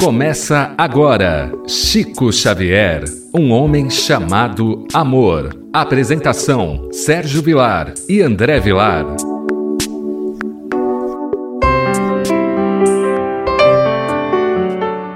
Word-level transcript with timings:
Começa 0.00 0.74
agora 0.78 1.52
Chico 1.66 2.32
Xavier, 2.32 3.02
um 3.34 3.50
homem 3.50 3.90
chamado 3.90 4.86
amor. 4.94 5.50
Apresentação: 5.72 6.88
Sérgio 6.92 7.42
Vilar 7.42 7.92
e 8.08 8.22
André 8.22 8.60
Vilar. 8.60 9.04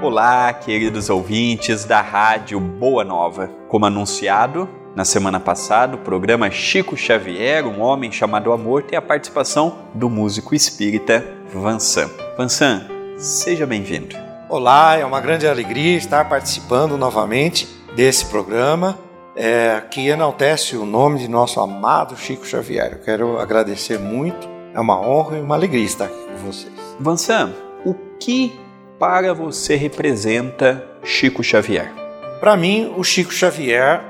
Olá, 0.01 0.51
queridos 0.51 1.09
ouvintes 1.09 1.85
da 1.85 2.01
Rádio 2.01 2.59
Boa 2.59 3.05
Nova. 3.05 3.49
Como 3.69 3.85
anunciado, 3.85 4.67
na 4.97 5.05
semana 5.05 5.39
passada, 5.39 5.95
o 5.95 5.99
programa 5.99 6.51
Chico 6.51 6.97
Xavier, 6.97 7.65
um 7.65 7.81
homem 7.81 8.11
chamado 8.11 8.51
amor, 8.51 8.83
tem 8.83 8.99
a 8.99 9.01
participação 9.01 9.77
do 9.95 10.09
músico 10.09 10.53
espírita 10.53 11.25
Vansan. 11.53 12.09
Vansan, 12.37 12.85
seja 13.17 13.65
bem-vindo. 13.65 14.32
Olá, 14.55 14.95
é 14.99 15.03
uma 15.03 15.19
grande 15.19 15.47
alegria 15.47 15.97
estar 15.97 16.29
participando 16.29 16.95
novamente 16.95 17.67
desse 17.95 18.27
programa 18.27 18.99
é, 19.35 19.81
que 19.89 20.07
enaltece 20.07 20.77
o 20.77 20.85
nome 20.85 21.17
de 21.17 21.27
nosso 21.27 21.59
amado 21.59 22.15
Chico 22.15 22.45
Xavier. 22.45 22.91
Eu 22.91 22.99
quero 22.99 23.39
agradecer 23.39 23.97
muito, 23.97 24.47
é 24.71 24.79
uma 24.79 25.01
honra 25.01 25.39
e 25.39 25.41
uma 25.41 25.55
alegria 25.55 25.83
estar 25.83 26.05
aqui 26.05 26.27
com 26.27 26.37
vocês. 26.51 26.71
Vansan, 26.99 27.51
o 27.83 27.95
que 28.19 28.53
para 28.99 29.33
você 29.33 29.75
representa 29.75 30.87
Chico 31.03 31.43
Xavier? 31.43 31.91
Para 32.39 32.55
mim, 32.55 32.93
o 32.95 33.03
Chico 33.03 33.33
Xavier 33.33 34.03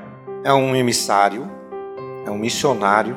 é 0.43 0.51
um 0.51 0.75
emissário, 0.75 1.49
é 2.25 2.29
um 2.29 2.37
missionário, 2.37 3.15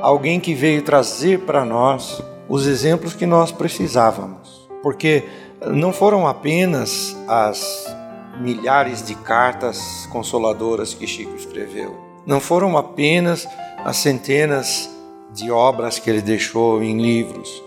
alguém 0.00 0.40
que 0.40 0.54
veio 0.54 0.80
trazer 0.80 1.40
para 1.40 1.66
nós 1.66 2.24
os 2.48 2.66
exemplos 2.66 3.12
que 3.12 3.26
nós 3.26 3.52
precisávamos. 3.52 4.62
Porque 4.82 5.24
não 5.70 5.92
foram 5.92 6.26
apenas 6.26 7.16
as 7.28 7.94
milhares 8.40 9.02
de 9.02 9.14
cartas 9.14 10.08
consoladoras 10.10 10.94
que 10.94 11.06
Chico 11.06 11.36
escreveu, 11.36 11.96
não 12.26 12.40
foram 12.40 12.76
apenas 12.76 13.46
as 13.84 13.96
centenas 13.96 14.90
de 15.32 15.50
obras 15.50 15.98
que 15.98 16.10
ele 16.10 16.22
deixou 16.22 16.82
em 16.82 17.00
livros, 17.00 17.62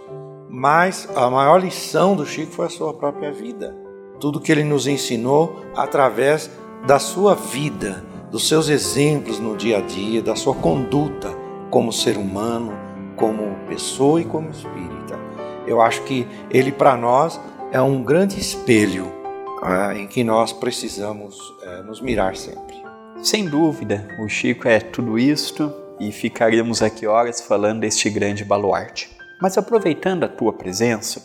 mas 0.49 1.07
a 1.15 1.29
maior 1.29 1.61
lição 1.61 2.15
do 2.15 2.25
Chico 2.25 2.51
foi 2.51 2.65
a 2.65 2.69
sua 2.69 2.93
própria 2.93 3.31
vida. 3.31 3.75
Tudo 4.19 4.39
que 4.39 4.51
ele 4.51 4.63
nos 4.63 4.87
ensinou 4.87 5.61
através 5.75 6.49
da 6.85 6.99
sua 6.99 7.35
vida, 7.35 8.03
dos 8.31 8.47
seus 8.47 8.69
exemplos 8.69 9.39
no 9.39 9.55
dia 9.55 9.79
a 9.79 9.81
dia, 9.81 10.21
da 10.21 10.35
sua 10.35 10.55
conduta 10.55 11.35
como 11.69 11.91
ser 11.91 12.17
humano, 12.17 12.73
como 13.15 13.55
pessoa 13.67 14.21
e 14.21 14.25
como 14.25 14.49
espírita. 14.49 15.19
Eu 15.67 15.81
acho 15.81 16.03
que 16.03 16.27
ele 16.49 16.71
para 16.71 16.95
nós 16.95 17.39
é 17.75 17.81
um 17.81 18.01
grande 18.01 18.39
espelho 18.39 19.11
é, 19.61 19.97
em 19.99 20.07
que 20.07 20.23
nós 20.23 20.53
precisamos 20.53 21.37
é, 21.61 21.83
nos 21.83 21.99
mirar 21.99 22.33
sempre. 22.37 22.73
Sem 23.21 23.49
dúvida, 23.49 24.07
o 24.17 24.29
Chico 24.29 24.65
é 24.65 24.79
tudo 24.79 25.19
isto 25.19 25.73
e 25.99 26.09
ficaríamos 26.09 26.81
aqui 26.81 27.05
horas 27.05 27.41
falando 27.41 27.81
deste 27.81 28.09
grande 28.09 28.45
baluarte. 28.45 29.09
Mas 29.41 29.57
aproveitando 29.57 30.23
a 30.23 30.29
tua 30.29 30.53
presença, 30.53 31.21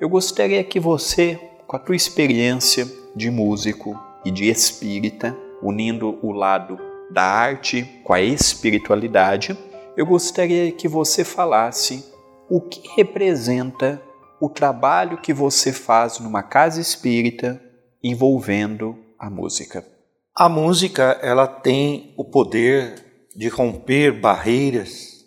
eu 0.00 0.08
gostaria 0.08 0.64
que 0.64 0.80
você, 0.80 1.38
com 1.64 1.76
a 1.76 1.78
tua 1.78 1.94
experiência 1.94 2.84
de 3.14 3.30
músico 3.30 3.96
e 4.24 4.32
de 4.32 4.50
espírita, 4.50 5.36
unindo 5.62 6.18
o 6.20 6.32
lado 6.32 6.76
da 7.08 7.22
arte 7.22 7.84
com 8.02 8.12
a 8.12 8.20
espiritualidade, 8.20 9.56
eu 9.96 10.04
gostaria 10.04 10.72
que 10.72 10.88
você 10.88 11.22
falasse 11.22 12.04
o 12.50 12.60
que 12.60 12.82
representa 12.96 14.02
o 14.40 14.48
trabalho 14.48 15.20
que 15.20 15.32
você 15.32 15.72
faz 15.72 16.18
numa 16.18 16.42
casa 16.42 16.80
espírita 16.80 17.60
envolvendo 18.02 18.96
a 19.18 19.28
música. 19.28 19.86
A 20.34 20.48
música, 20.48 21.18
ela 21.22 21.46
tem 21.46 22.14
o 22.16 22.24
poder 22.24 23.28
de 23.34 23.48
romper 23.48 24.20
barreiras 24.20 25.24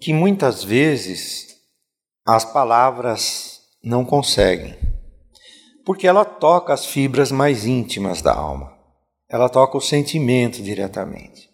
que 0.00 0.12
muitas 0.12 0.62
vezes 0.62 1.56
as 2.24 2.44
palavras 2.44 3.60
não 3.82 4.04
conseguem. 4.04 4.76
Porque 5.84 6.06
ela 6.06 6.24
toca 6.24 6.72
as 6.72 6.86
fibras 6.86 7.32
mais 7.32 7.66
íntimas 7.66 8.20
da 8.20 8.34
alma 8.34 8.76
ela 9.28 9.48
toca 9.48 9.76
o 9.76 9.80
sentimento 9.80 10.62
diretamente. 10.62 11.50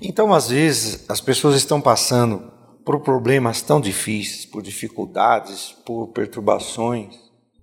Então, 0.00 0.32
às 0.32 0.48
vezes, 0.48 1.08
as 1.08 1.20
pessoas 1.20 1.56
estão 1.56 1.80
passando 1.80 2.52
por 2.84 3.00
problemas 3.00 3.62
tão 3.62 3.80
difíceis, 3.80 4.44
por 4.44 4.62
dificuldades, 4.62 5.72
por 5.84 6.08
perturbações, 6.08 7.14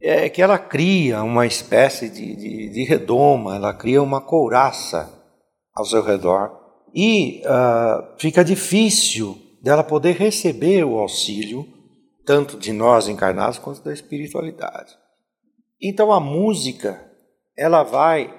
é 0.01 0.27
que 0.29 0.41
ela 0.41 0.57
cria 0.57 1.23
uma 1.23 1.45
espécie 1.45 2.09
de, 2.09 2.35
de, 2.35 2.69
de 2.69 2.83
redoma, 2.83 3.55
ela 3.55 3.73
cria 3.73 4.01
uma 4.01 4.19
couraça 4.19 5.09
ao 5.75 5.85
seu 5.85 6.03
redor 6.03 6.59
e 6.93 7.41
uh, 7.45 8.19
fica 8.19 8.43
difícil 8.43 9.37
dela 9.61 9.83
poder 9.83 10.15
receber 10.15 10.83
o 10.83 10.97
auxílio 10.97 11.67
tanto 12.25 12.57
de 12.57 12.73
nós 12.73 13.07
encarnados 13.07 13.59
quanto 13.59 13.83
da 13.83 13.93
espiritualidade. 13.93 14.97
Então 15.81 16.11
a 16.11 16.19
música 16.19 16.99
ela 17.55 17.83
vai 17.83 18.33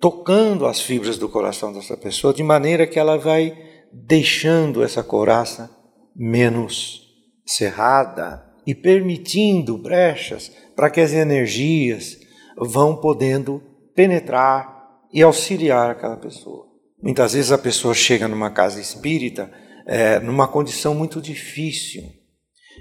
tocando 0.00 0.66
as 0.66 0.80
fibras 0.80 1.16
do 1.16 1.28
coração 1.28 1.72
dessa 1.72 1.96
pessoa, 1.96 2.34
de 2.34 2.42
maneira 2.42 2.86
que 2.86 2.98
ela 2.98 3.16
vai 3.16 3.65
deixando 4.04 4.82
essa 4.82 5.02
coraça 5.02 5.70
menos 6.14 7.02
cerrada 7.46 8.44
e 8.66 8.74
permitindo 8.74 9.78
brechas 9.78 10.52
para 10.74 10.90
que 10.90 11.00
as 11.00 11.12
energias 11.12 12.18
vão 12.58 12.96
podendo 12.96 13.62
penetrar 13.94 14.74
e 15.12 15.22
auxiliar 15.22 15.90
aquela 15.90 16.16
pessoa. 16.16 16.66
Muitas 17.02 17.32
vezes 17.32 17.52
a 17.52 17.58
pessoa 17.58 17.94
chega 17.94 18.26
numa 18.26 18.50
casa 18.50 18.80
espírita 18.80 19.50
é, 19.86 20.18
numa 20.18 20.48
condição 20.48 20.94
muito 20.94 21.20
difícil 21.20 22.02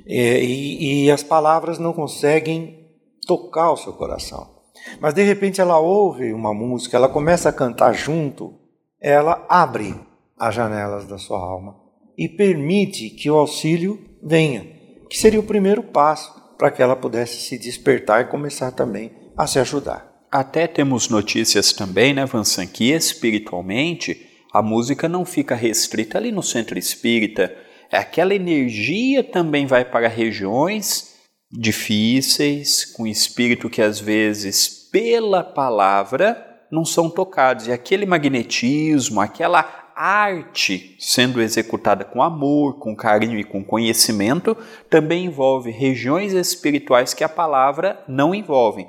é, 0.07 0.43
e, 0.43 1.05
e 1.05 1.11
as 1.11 1.21
palavras 1.21 1.77
não 1.77 1.93
conseguem 1.93 2.89
tocar 3.27 3.71
o 3.71 3.77
seu 3.77 3.93
coração. 3.93 4.55
Mas 4.99 5.13
de 5.13 5.23
repente 5.23 5.61
ela 5.61 5.77
ouve 5.79 6.33
uma 6.33 6.53
música, 6.53 6.97
ela 6.97 7.07
começa 7.07 7.49
a 7.49 7.53
cantar 7.53 7.93
junto, 7.93 8.59
ela 8.99 9.45
abre 9.47 9.95
as 10.37 10.53
janelas 10.53 11.07
da 11.07 11.17
sua 11.17 11.39
alma 11.39 11.75
e 12.17 12.29
permite 12.29 13.09
que 13.09 13.29
o 13.29 13.35
auxílio 13.35 13.99
venha, 14.23 14.65
que 15.09 15.17
seria 15.17 15.39
o 15.39 15.43
primeiro 15.43 15.83
passo 15.83 16.33
para 16.57 16.71
que 16.71 16.81
ela 16.81 16.95
pudesse 16.95 17.41
se 17.41 17.57
despertar 17.57 18.21
e 18.21 18.29
começar 18.29 18.71
também 18.71 19.11
a 19.37 19.45
se 19.45 19.59
ajudar. 19.59 20.13
Até 20.31 20.67
temos 20.67 21.09
notícias 21.09 21.73
também, 21.73 22.13
né, 22.13 22.25
Vansan, 22.25 22.65
que 22.67 22.91
espiritualmente 22.91 24.29
a 24.53 24.61
música 24.61 25.07
não 25.09 25.25
fica 25.25 25.55
restrita 25.55 26.17
ali 26.17 26.31
no 26.31 26.41
centro 26.41 26.79
espírita. 26.79 27.53
Aquela 27.91 28.33
energia 28.33 29.23
também 29.23 29.65
vai 29.65 29.83
para 29.83 30.07
regiões 30.07 31.15
difíceis, 31.51 32.85
com 32.85 33.05
espírito 33.05 33.69
que 33.69 33.81
às 33.81 33.99
vezes, 33.99 34.89
pela 34.91 35.43
palavra, 35.43 36.45
não 36.71 36.83
são 36.83 37.09
tocados. 37.09 37.67
E 37.67 37.71
aquele 37.71 38.05
magnetismo, 38.05 39.21
aquela 39.21 39.84
arte 39.95 40.95
sendo 40.99 41.41
executada 41.41 42.03
com 42.03 42.21
amor, 42.21 42.79
com 42.79 42.95
carinho 42.95 43.39
e 43.39 43.43
com 43.43 43.63
conhecimento, 43.63 44.57
também 44.89 45.25
envolve 45.25 45.71
regiões 45.71 46.33
espirituais 46.33 47.13
que 47.13 47.23
a 47.23 47.29
palavra 47.29 48.03
não 48.07 48.35
envolve. 48.35 48.85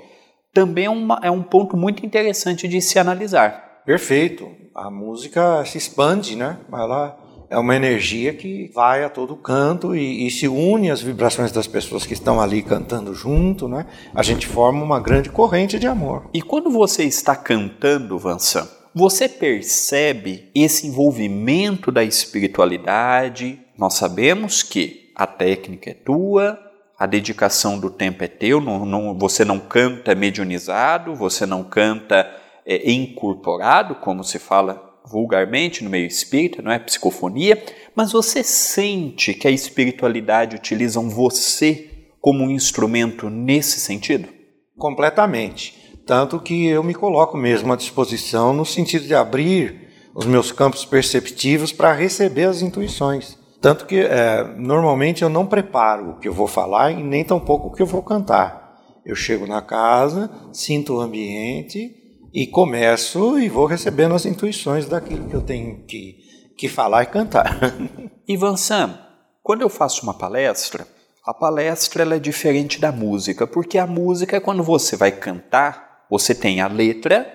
Também 0.52 0.86
é, 0.86 0.90
uma, 0.90 1.20
é 1.22 1.30
um 1.30 1.42
ponto 1.42 1.76
muito 1.76 2.04
interessante 2.04 2.66
de 2.66 2.80
se 2.80 2.98
analisar. 2.98 3.82
Perfeito. 3.84 4.50
A 4.74 4.90
música 4.90 5.64
se 5.64 5.78
expande, 5.78 6.34
né? 6.34 6.58
Ela 6.72 7.16
é 7.48 7.58
uma 7.58 7.76
energia 7.76 8.34
que 8.34 8.70
vai 8.74 9.04
a 9.04 9.08
todo 9.08 9.36
canto 9.36 9.94
e, 9.94 10.26
e, 10.26 10.30
se 10.30 10.48
une 10.48 10.90
às 10.90 11.00
vibrações 11.00 11.52
das 11.52 11.66
pessoas 11.66 12.04
que 12.04 12.12
estão 12.12 12.40
ali 12.40 12.62
cantando 12.62 13.14
junto, 13.14 13.68
né? 13.68 13.86
A 14.14 14.22
gente 14.22 14.46
forma 14.46 14.82
uma 14.82 15.00
grande 15.00 15.30
corrente 15.30 15.78
de 15.78 15.86
amor. 15.86 16.28
E 16.34 16.42
quando 16.42 16.70
você 16.70 17.04
está 17.04 17.36
cantando, 17.36 18.18
Vansan, 18.18 18.68
você 18.98 19.28
percebe 19.28 20.50
esse 20.54 20.86
envolvimento 20.86 21.92
da 21.92 22.02
espiritualidade? 22.02 23.60
Nós 23.76 23.92
sabemos 23.92 24.62
que 24.62 25.12
a 25.14 25.26
técnica 25.26 25.90
é 25.90 25.92
tua, 25.92 26.58
a 26.98 27.04
dedicação 27.04 27.78
do 27.78 27.90
tempo 27.90 28.24
é 28.24 28.26
teu, 28.26 28.58
não, 28.58 28.86
não, 28.86 29.18
você 29.18 29.44
não 29.44 29.58
canta 29.58 30.14
mediunizado, 30.14 31.14
você 31.14 31.44
não 31.44 31.62
canta 31.62 32.26
é, 32.64 32.90
incorporado, 32.90 33.96
como 33.96 34.24
se 34.24 34.38
fala 34.38 34.98
vulgarmente 35.04 35.84
no 35.84 35.90
meio 35.90 36.06
espírita, 36.06 36.62
não 36.62 36.72
é 36.72 36.78
psicofonia, 36.78 37.62
mas 37.94 38.12
você 38.12 38.42
sente 38.42 39.34
que 39.34 39.46
a 39.46 39.50
espiritualidade 39.50 40.56
utiliza 40.56 40.98
você 41.00 41.90
como 42.18 42.44
um 42.44 42.50
instrumento 42.50 43.28
nesse 43.28 43.78
sentido? 43.78 44.30
Completamente. 44.78 45.85
Tanto 46.06 46.38
que 46.38 46.68
eu 46.68 46.84
me 46.84 46.94
coloco 46.94 47.36
mesmo 47.36 47.72
à 47.72 47.76
disposição 47.76 48.52
no 48.52 48.64
sentido 48.64 49.06
de 49.06 49.14
abrir 49.14 49.88
os 50.14 50.24
meus 50.24 50.52
campos 50.52 50.84
perceptivos 50.84 51.72
para 51.72 51.92
receber 51.92 52.44
as 52.44 52.62
intuições. 52.62 53.36
Tanto 53.60 53.86
que 53.86 53.98
é, 53.98 54.44
normalmente 54.56 55.22
eu 55.22 55.28
não 55.28 55.44
preparo 55.44 56.10
o 56.10 56.18
que 56.18 56.28
eu 56.28 56.32
vou 56.32 56.46
falar 56.46 56.92
e 56.92 57.02
nem 57.02 57.24
tampouco 57.24 57.68
o 57.68 57.72
que 57.72 57.82
eu 57.82 57.86
vou 57.86 58.02
cantar. 58.02 58.78
Eu 59.04 59.16
chego 59.16 59.46
na 59.46 59.60
casa, 59.60 60.30
sinto 60.52 60.94
o 60.94 61.00
ambiente 61.00 61.94
e 62.32 62.46
começo 62.46 63.38
e 63.38 63.48
vou 63.48 63.66
recebendo 63.66 64.14
as 64.14 64.24
intuições 64.24 64.86
daquilo 64.86 65.28
que 65.28 65.34
eu 65.34 65.42
tenho 65.42 65.84
que, 65.86 66.18
que 66.56 66.68
falar 66.68 67.02
e 67.02 67.06
cantar. 67.06 67.58
Ivan 68.28 68.56
Sam, 68.56 68.98
quando 69.42 69.62
eu 69.62 69.68
faço 69.68 70.02
uma 70.04 70.14
palestra, 70.14 70.86
a 71.24 71.34
palestra 71.34 72.14
é 72.14 72.18
diferente 72.20 72.80
da 72.80 72.92
música, 72.92 73.46
porque 73.46 73.78
a 73.78 73.86
música 73.86 74.36
é 74.36 74.40
quando 74.40 74.62
você 74.62 74.96
vai 74.96 75.10
cantar, 75.10 75.85
você 76.10 76.34
tem 76.34 76.60
a 76.60 76.68
letra 76.68 77.26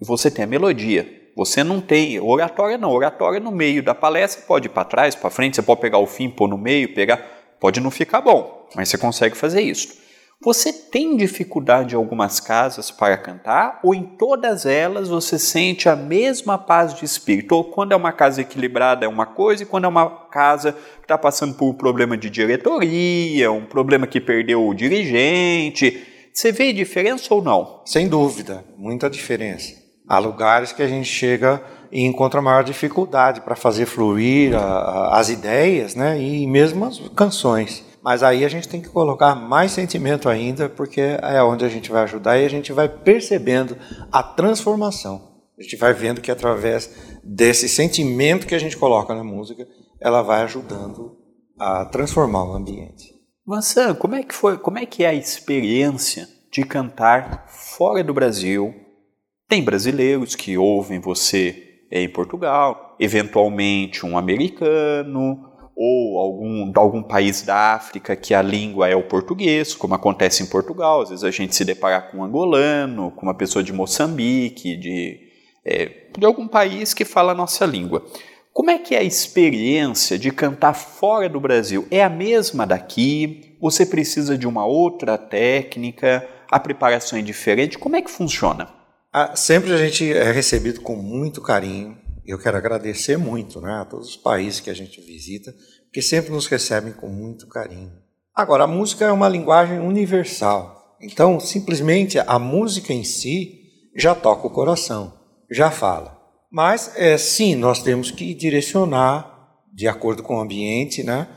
e 0.00 0.04
você 0.04 0.30
tem 0.30 0.44
a 0.44 0.48
melodia. 0.48 1.20
Você 1.36 1.62
não 1.62 1.80
tem 1.80 2.20
oratória 2.20 2.76
não, 2.76 2.90
oratória 2.90 3.40
no 3.40 3.50
meio 3.50 3.82
da 3.82 3.94
palestra 3.94 4.44
pode 4.46 4.66
ir 4.66 4.70
para 4.70 4.84
trás, 4.84 5.14
para 5.14 5.30
frente, 5.30 5.56
você 5.56 5.62
pode 5.62 5.80
pegar 5.80 5.98
o 5.98 6.06
fim, 6.06 6.28
pôr 6.28 6.48
no 6.48 6.58
meio, 6.58 6.92
pegar, 6.92 7.24
pode 7.58 7.80
não 7.80 7.90
ficar 7.90 8.20
bom, 8.20 8.68
mas 8.74 8.88
você 8.88 8.98
consegue 8.98 9.36
fazer 9.36 9.62
isso. 9.62 10.00
Você 10.42 10.72
tem 10.72 11.18
dificuldade 11.18 11.94
em 11.94 11.98
algumas 11.98 12.40
casas 12.40 12.90
para 12.90 13.18
cantar 13.18 13.78
ou 13.82 13.94
em 13.94 14.02
todas 14.02 14.64
elas 14.64 15.10
você 15.10 15.38
sente 15.38 15.86
a 15.86 15.94
mesma 15.94 16.56
paz 16.56 16.94
de 16.94 17.04
espírito? 17.04 17.54
Ou 17.54 17.64
quando 17.64 17.92
é 17.92 17.96
uma 17.96 18.10
casa 18.10 18.40
equilibrada 18.40 19.04
é 19.04 19.08
uma 19.08 19.26
coisa 19.26 19.62
e 19.62 19.66
quando 19.66 19.84
é 19.84 19.88
uma 19.88 20.08
casa 20.30 20.72
que 20.72 21.02
está 21.02 21.18
passando 21.18 21.54
por 21.54 21.68
um 21.68 21.74
problema 21.74 22.16
de 22.16 22.30
diretoria, 22.30 23.52
um 23.52 23.66
problema 23.66 24.06
que 24.06 24.18
perdeu 24.18 24.66
o 24.66 24.72
dirigente, 24.72 26.09
você 26.32 26.52
vê 26.52 26.72
diferença 26.72 27.32
ou 27.34 27.42
não? 27.42 27.82
Sem 27.84 28.08
dúvida, 28.08 28.64
muita 28.76 29.10
diferença. 29.10 29.74
Há 30.08 30.18
lugares 30.18 30.72
que 30.72 30.82
a 30.82 30.88
gente 30.88 31.08
chega 31.08 31.62
e 31.92 32.02
encontra 32.04 32.42
maior 32.42 32.64
dificuldade 32.64 33.40
para 33.40 33.54
fazer 33.54 33.86
fluir 33.86 34.56
a, 34.56 34.60
a, 34.60 35.18
as 35.18 35.28
ideias 35.28 35.94
né, 35.94 36.20
e 36.20 36.46
mesmo 36.46 36.84
as 36.84 36.98
canções. 37.14 37.84
Mas 38.02 38.22
aí 38.22 38.44
a 38.44 38.48
gente 38.48 38.68
tem 38.68 38.80
que 38.80 38.88
colocar 38.88 39.34
mais 39.34 39.72
sentimento 39.72 40.28
ainda, 40.28 40.68
porque 40.68 41.00
é 41.00 41.42
onde 41.42 41.64
a 41.64 41.68
gente 41.68 41.90
vai 41.90 42.02
ajudar 42.04 42.38
e 42.38 42.46
a 42.46 42.50
gente 42.50 42.72
vai 42.72 42.88
percebendo 42.88 43.76
a 44.10 44.22
transformação. 44.22 45.30
A 45.58 45.62
gente 45.62 45.76
vai 45.76 45.92
vendo 45.92 46.22
que 46.22 46.30
através 46.30 46.90
desse 47.22 47.68
sentimento 47.68 48.46
que 48.46 48.54
a 48.54 48.58
gente 48.58 48.76
coloca 48.76 49.14
na 49.14 49.22
música, 49.22 49.68
ela 50.00 50.22
vai 50.22 50.42
ajudando 50.42 51.18
a 51.58 51.84
transformar 51.84 52.44
o 52.44 52.54
ambiente. 52.54 53.19
Vansan, 53.46 53.94
como 53.94 54.14
é 54.14 54.22
que 54.22 54.34
foi, 54.34 54.58
como 54.58 54.78
é 54.78 54.86
que 54.86 55.02
é 55.02 55.08
a 55.08 55.14
experiência 55.14 56.28
de 56.52 56.64
cantar 56.64 57.46
fora 57.48 58.04
do 58.04 58.14
Brasil? 58.14 58.74
Tem 59.48 59.64
brasileiros 59.64 60.34
que 60.36 60.56
ouvem 60.56 61.00
você 61.00 61.80
em 61.90 62.08
Portugal, 62.08 62.96
eventualmente 63.00 64.06
um 64.06 64.16
americano, 64.16 65.50
ou 65.74 66.18
algum, 66.18 66.70
de 66.70 66.78
algum 66.78 67.02
país 67.02 67.40
da 67.40 67.74
África 67.74 68.14
que 68.14 68.34
a 68.34 68.42
língua 68.42 68.88
é 68.88 68.94
o 68.94 69.08
português, 69.08 69.74
como 69.74 69.94
acontece 69.94 70.42
em 70.42 70.46
Portugal. 70.46 71.00
Às 71.00 71.08
vezes 71.08 71.24
a 71.24 71.30
gente 71.30 71.56
se 71.56 71.64
depara 71.64 72.02
com 72.02 72.18
um 72.18 72.24
angolano, 72.24 73.10
com 73.12 73.22
uma 73.22 73.34
pessoa 73.34 73.62
de 73.62 73.72
Moçambique, 73.72 74.76
de, 74.76 75.18
é, 75.64 76.08
de 76.16 76.26
algum 76.26 76.46
país 76.46 76.92
que 76.92 77.04
fala 77.04 77.32
a 77.32 77.34
nossa 77.34 77.64
língua. 77.64 78.04
Como 78.52 78.70
é 78.70 78.78
que 78.78 78.94
é 78.94 78.98
a 78.98 79.04
experiência 79.04 80.18
de 80.18 80.30
cantar 80.30 80.74
fora 80.74 81.28
do 81.28 81.40
Brasil? 81.40 81.86
É 81.90 82.02
a 82.02 82.10
mesma 82.10 82.66
daqui? 82.66 83.56
Você 83.60 83.86
precisa 83.86 84.36
de 84.36 84.46
uma 84.46 84.66
outra 84.66 85.16
técnica? 85.16 86.28
A 86.50 86.58
preparação 86.58 87.18
é 87.18 87.22
diferente? 87.22 87.78
Como 87.78 87.96
é 87.96 88.02
que 88.02 88.10
funciona? 88.10 88.68
Ah, 89.12 89.34
sempre 89.36 89.72
a 89.72 89.76
gente 89.76 90.12
é 90.12 90.30
recebido 90.30 90.80
com 90.80 90.96
muito 90.96 91.40
carinho 91.40 91.96
eu 92.30 92.38
quero 92.38 92.56
agradecer 92.56 93.16
muito 93.16 93.60
né, 93.60 93.72
a 93.80 93.84
todos 93.84 94.10
os 94.10 94.16
países 94.16 94.60
que 94.60 94.70
a 94.70 94.74
gente 94.74 95.00
visita, 95.00 95.52
porque 95.84 96.00
sempre 96.00 96.30
nos 96.30 96.46
recebem 96.46 96.92
com 96.92 97.08
muito 97.08 97.48
carinho. 97.48 97.92
Agora, 98.34 98.64
a 98.64 98.68
música 98.68 99.04
é 99.04 99.12
uma 99.12 99.28
linguagem 99.28 99.80
universal, 99.80 100.96
então 101.00 101.40
simplesmente 101.40 102.18
a 102.18 102.38
música 102.38 102.92
em 102.92 103.02
si 103.02 103.58
já 103.96 104.14
toca 104.14 104.46
o 104.46 104.50
coração, 104.50 105.12
já 105.50 105.70
fala. 105.70 106.19
Mas 106.50 106.92
é, 106.96 107.16
sim, 107.16 107.54
nós 107.54 107.82
temos 107.82 108.10
que 108.10 108.34
direcionar 108.34 109.30
de 109.72 109.86
acordo 109.86 110.22
com 110.22 110.36
o 110.36 110.40
ambiente, 110.40 111.02
né? 111.02 111.28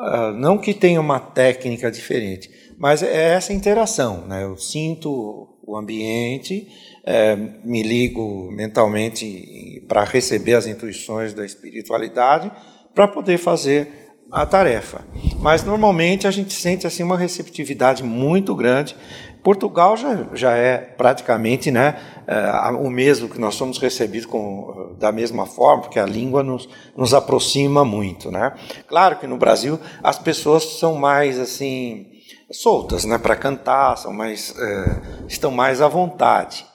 Uh, 0.00 0.32
não 0.32 0.58
que 0.58 0.74
tenha 0.74 1.00
uma 1.00 1.20
técnica 1.20 1.90
diferente, 1.90 2.50
mas 2.78 3.02
é 3.02 3.34
essa 3.34 3.52
interação. 3.52 4.26
Né? 4.26 4.42
Eu 4.42 4.56
sinto 4.56 5.48
o 5.62 5.76
ambiente, 5.76 6.66
é, 7.04 7.36
me 7.36 7.82
ligo 7.82 8.50
mentalmente 8.50 9.84
para 9.86 10.04
receber 10.04 10.54
as 10.54 10.66
intuições 10.66 11.32
da 11.32 11.46
espiritualidade 11.46 12.50
para 12.94 13.06
poder 13.06 13.38
fazer 13.38 14.02
a 14.30 14.46
tarefa. 14.46 15.04
Mas 15.40 15.62
normalmente 15.62 16.26
a 16.26 16.30
gente 16.30 16.54
sente 16.54 16.86
assim 16.86 17.02
uma 17.02 17.18
receptividade 17.18 18.02
muito 18.02 18.54
grande. 18.56 18.96
Portugal 19.42 19.96
já, 19.96 20.26
já 20.34 20.56
é 20.56 20.78
praticamente 20.78 21.70
né, 21.70 21.96
é, 22.26 22.70
o 22.70 22.90
mesmo 22.90 23.28
que 23.28 23.40
nós 23.40 23.54
somos 23.54 23.78
recebidos 23.78 24.26
com, 24.26 24.94
da 24.98 25.10
mesma 25.10 25.46
forma, 25.46 25.82
porque 25.82 25.98
a 25.98 26.06
língua 26.06 26.42
nos, 26.42 26.68
nos 26.96 27.14
aproxima 27.14 27.84
muito. 27.84 28.30
Né? 28.30 28.52
Claro 28.86 29.18
que 29.18 29.26
no 29.26 29.36
Brasil 29.36 29.78
as 30.02 30.18
pessoas 30.18 30.64
são 30.78 30.94
mais 30.94 31.38
assim 31.38 32.06
soltas 32.52 33.04
né, 33.04 33.18
para 33.18 33.34
cantar, 33.34 33.96
são 33.96 34.12
mais, 34.12 34.54
é, 34.58 35.26
estão 35.26 35.50
mais 35.50 35.80
à 35.80 35.88
vontade. 35.88 36.66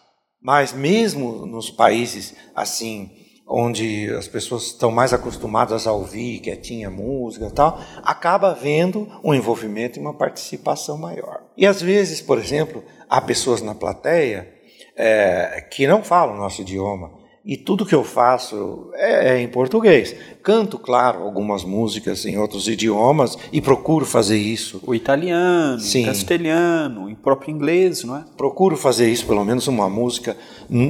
Mas 0.42 0.74
mesmo 0.74 1.46
nos 1.46 1.70
países 1.70 2.36
assim, 2.56 3.12
onde 3.48 4.10
as 4.14 4.28
pessoas 4.28 4.64
estão 4.64 4.92
mais 4.92 5.14
acostumadas 5.14 5.88
a 5.88 5.94
ouvir 5.94 6.40
quietinha 6.40 6.90
música 6.90 7.48
e 7.48 7.52
tal, 7.52 7.80
acaba 8.04 8.52
havendo 8.52 9.08
um 9.24 9.34
envolvimento 9.34 9.98
e 9.98 10.02
uma 10.02 10.14
participação 10.14 10.98
maior. 10.98 11.42
E 11.56 11.66
às 11.66 11.82
vezes, 11.82 12.22
por 12.22 12.38
exemplo, 12.38 12.84
há 13.10 13.22
pessoas 13.22 13.62
na 13.62 13.74
plateia 13.74 14.57
é, 14.98 15.66
que 15.70 15.86
não 15.88 16.04
falam 16.04 16.36
o 16.36 16.38
nosso 16.38 16.62
idioma 16.62 17.12
e 17.48 17.56
tudo 17.56 17.86
que 17.86 17.96
eu 17.96 18.04
faço 18.04 18.92
é, 18.96 19.30
é, 19.30 19.42
em 19.42 19.48
português. 19.48 20.14
Canto, 20.44 20.78
claro, 20.78 21.24
algumas 21.24 21.64
músicas 21.64 22.26
em 22.26 22.38
outros 22.38 22.68
idiomas 22.68 23.38
e 23.54 23.62
procuro 23.62 24.06
fazer 24.06 24.38
isso. 24.38 24.82
O 24.86 24.94
italiano, 24.94 25.80
Sim. 25.80 26.04
o 26.04 26.08
castelhano, 26.08 27.10
em 27.10 27.16
próprio 27.16 27.52
inglês, 27.56 28.04
não 28.04 28.18
é? 28.18 28.26
Procuro 28.36 28.76
fazer 28.76 29.10
isso, 29.10 29.26
pelo 29.26 29.46
menos 29.46 29.66
uma 29.66 29.90
música, 29.90 30.36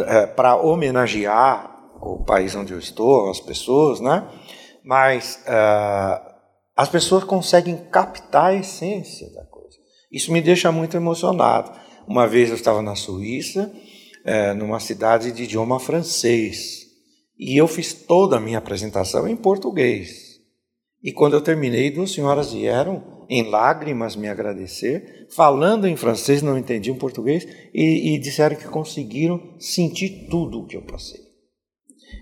é, 0.07 0.25
para 0.25 0.55
homenagear 0.55 1.77
o 2.01 2.23
país 2.23 2.55
onde 2.55 2.73
eu 2.73 2.79
estou, 2.79 3.29
as 3.29 3.39
pessoas, 3.39 3.99
né? 3.99 4.27
Mas 4.83 5.43
uh, 5.47 6.37
as 6.75 6.89
pessoas 6.89 7.23
conseguem 7.23 7.77
captar 7.91 8.45
a 8.45 8.55
essência 8.55 9.31
da 9.31 9.43
coisa. 9.45 9.77
Isso 10.11 10.31
me 10.31 10.41
deixa 10.41 10.71
muito 10.71 10.97
emocionado. 10.97 11.71
Uma 12.07 12.25
vez 12.25 12.49
eu 12.49 12.55
estava 12.55 12.81
na 12.81 12.95
Suíça 12.95 13.71
é, 14.27 14.53
numa 14.53 14.79
cidade 14.81 15.31
de 15.31 15.43
idioma 15.43 15.79
francês. 15.79 16.85
E 17.39 17.55
eu 17.55 17.67
fiz 17.67 17.93
toda 17.93 18.35
a 18.35 18.41
minha 18.41 18.57
apresentação 18.57 19.25
em 19.25 19.37
português. 19.37 20.41
E 21.01 21.13
quando 21.13 21.35
eu 21.35 21.41
terminei, 21.41 21.89
duas 21.89 22.11
senhoras 22.11 22.51
vieram 22.51 23.25
em 23.29 23.49
lágrimas 23.49 24.15
me 24.15 24.27
agradecer, 24.27 25.27
falando 25.31 25.87
em 25.87 25.95
francês, 25.95 26.41
não 26.41 26.57
entendiam 26.57 26.97
português, 26.97 27.47
e, 27.73 28.13
e 28.13 28.19
disseram 28.19 28.55
que 28.55 28.67
conseguiram 28.67 29.55
sentir 29.59 30.27
tudo 30.29 30.59
o 30.59 30.65
que 30.65 30.75
eu 30.75 30.81
passei. 30.81 31.21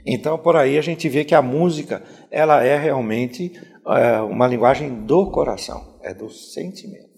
Então, 0.05 0.37
por 0.37 0.55
aí 0.55 0.77
a 0.77 0.81
gente 0.81 1.09
vê 1.09 1.23
que 1.23 1.33
a 1.33 1.41
música 1.41 2.03
ela 2.29 2.63
é 2.63 2.77
realmente 2.77 3.51
é, 3.87 4.21
uma 4.21 4.47
linguagem 4.47 5.05
do 5.05 5.31
coração, 5.31 5.99
é 6.03 6.13
do 6.13 6.29
sentimento. 6.29 7.15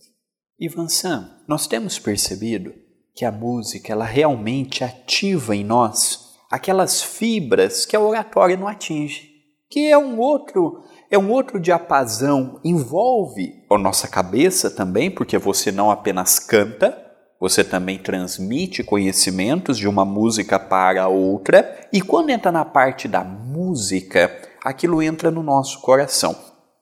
Ivan 0.59 0.87
Sam, 0.87 1.29
nós 1.47 1.67
temos 1.67 1.99
percebido 1.99 2.73
que 3.17 3.25
a 3.25 3.31
música 3.31 3.91
ela 3.91 4.05
realmente 4.05 4.83
ativa 4.83 5.55
em 5.55 5.63
nós 5.63 6.35
aquelas 6.51 7.01
fibras 7.01 7.83
que 7.83 7.95
a 7.95 7.99
oratória 7.99 8.55
não 8.55 8.67
atinge, 8.67 9.27
que 9.69 9.89
é 9.89 9.97
um 9.97 10.19
outro 10.19 10.83
é 11.09 11.17
um 11.17 11.31
outro 11.31 11.59
diapasão, 11.59 12.59
envolve 12.63 13.53
a 13.71 13.77
nossa 13.77 14.07
cabeça 14.09 14.69
também, 14.69 15.09
porque 15.09 15.37
você 15.37 15.71
não 15.71 15.89
apenas 15.89 16.37
canta, 16.37 16.95
você 17.39 17.63
também 17.63 17.97
transmite 17.97 18.83
conhecimentos 18.83 19.77
de 19.77 19.87
uma 19.87 20.03
música 20.03 20.59
para 20.59 21.07
outra, 21.07 21.87
e 21.93 22.01
quando 22.01 22.29
entra 22.29 22.51
na 22.51 22.65
parte 22.65 23.07
da 23.07 23.23
música, 23.23 24.29
aquilo 24.61 25.01
entra 25.01 25.31
no 25.31 25.41
nosso 25.41 25.79
coração. 25.79 26.35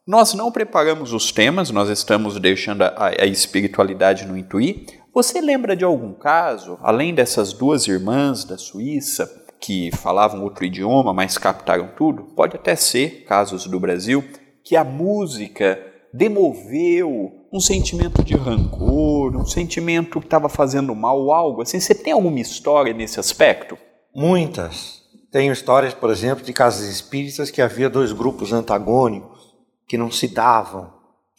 Nós 0.07 0.33
não 0.33 0.51
preparamos 0.51 1.13
os 1.13 1.31
temas, 1.31 1.69
nós 1.69 1.87
estamos 1.87 2.39
deixando 2.39 2.81
a, 2.81 3.11
a 3.19 3.25
espiritualidade 3.27 4.25
no 4.25 4.35
intuir, 4.35 5.04
você 5.15 5.39
lembra 5.39 5.77
de 5.77 5.85
algum 5.85 6.11
caso, 6.11 6.77
além 6.81 7.15
dessas 7.15 7.53
duas 7.53 7.87
irmãs 7.87 8.43
da 8.43 8.57
Suíça, 8.57 9.45
que 9.61 9.89
falavam 9.95 10.43
outro 10.43 10.65
idioma, 10.65 11.13
mas 11.13 11.37
captaram 11.37 11.87
tudo? 11.95 12.23
Pode 12.35 12.57
até 12.57 12.75
ser 12.75 13.23
casos 13.23 13.65
do 13.65 13.79
Brasil, 13.79 14.21
que 14.61 14.75
a 14.75 14.83
música 14.83 15.79
demoveu 16.13 17.31
um 17.49 17.61
sentimento 17.61 18.21
de 18.25 18.35
rancor, 18.35 19.37
um 19.37 19.45
sentimento 19.45 20.19
que 20.19 20.27
estava 20.27 20.49
fazendo 20.49 20.93
mal 20.93 21.17
ou 21.17 21.33
algo 21.33 21.61
assim. 21.61 21.79
Você 21.79 21.95
tem 21.95 22.11
alguma 22.11 22.41
história 22.41 22.93
nesse 22.93 23.17
aspecto? 23.17 23.77
Muitas. 24.13 25.01
Tenho 25.31 25.53
histórias, 25.53 25.93
por 25.93 26.09
exemplo, 26.09 26.43
de 26.43 26.51
casas 26.51 26.89
espíritas 26.89 27.49
que 27.49 27.61
havia 27.61 27.89
dois 27.89 28.11
grupos 28.11 28.51
antagônicos 28.51 29.55
que 29.87 29.97
não 29.97 30.11
se 30.11 30.27
davam, 30.27 30.91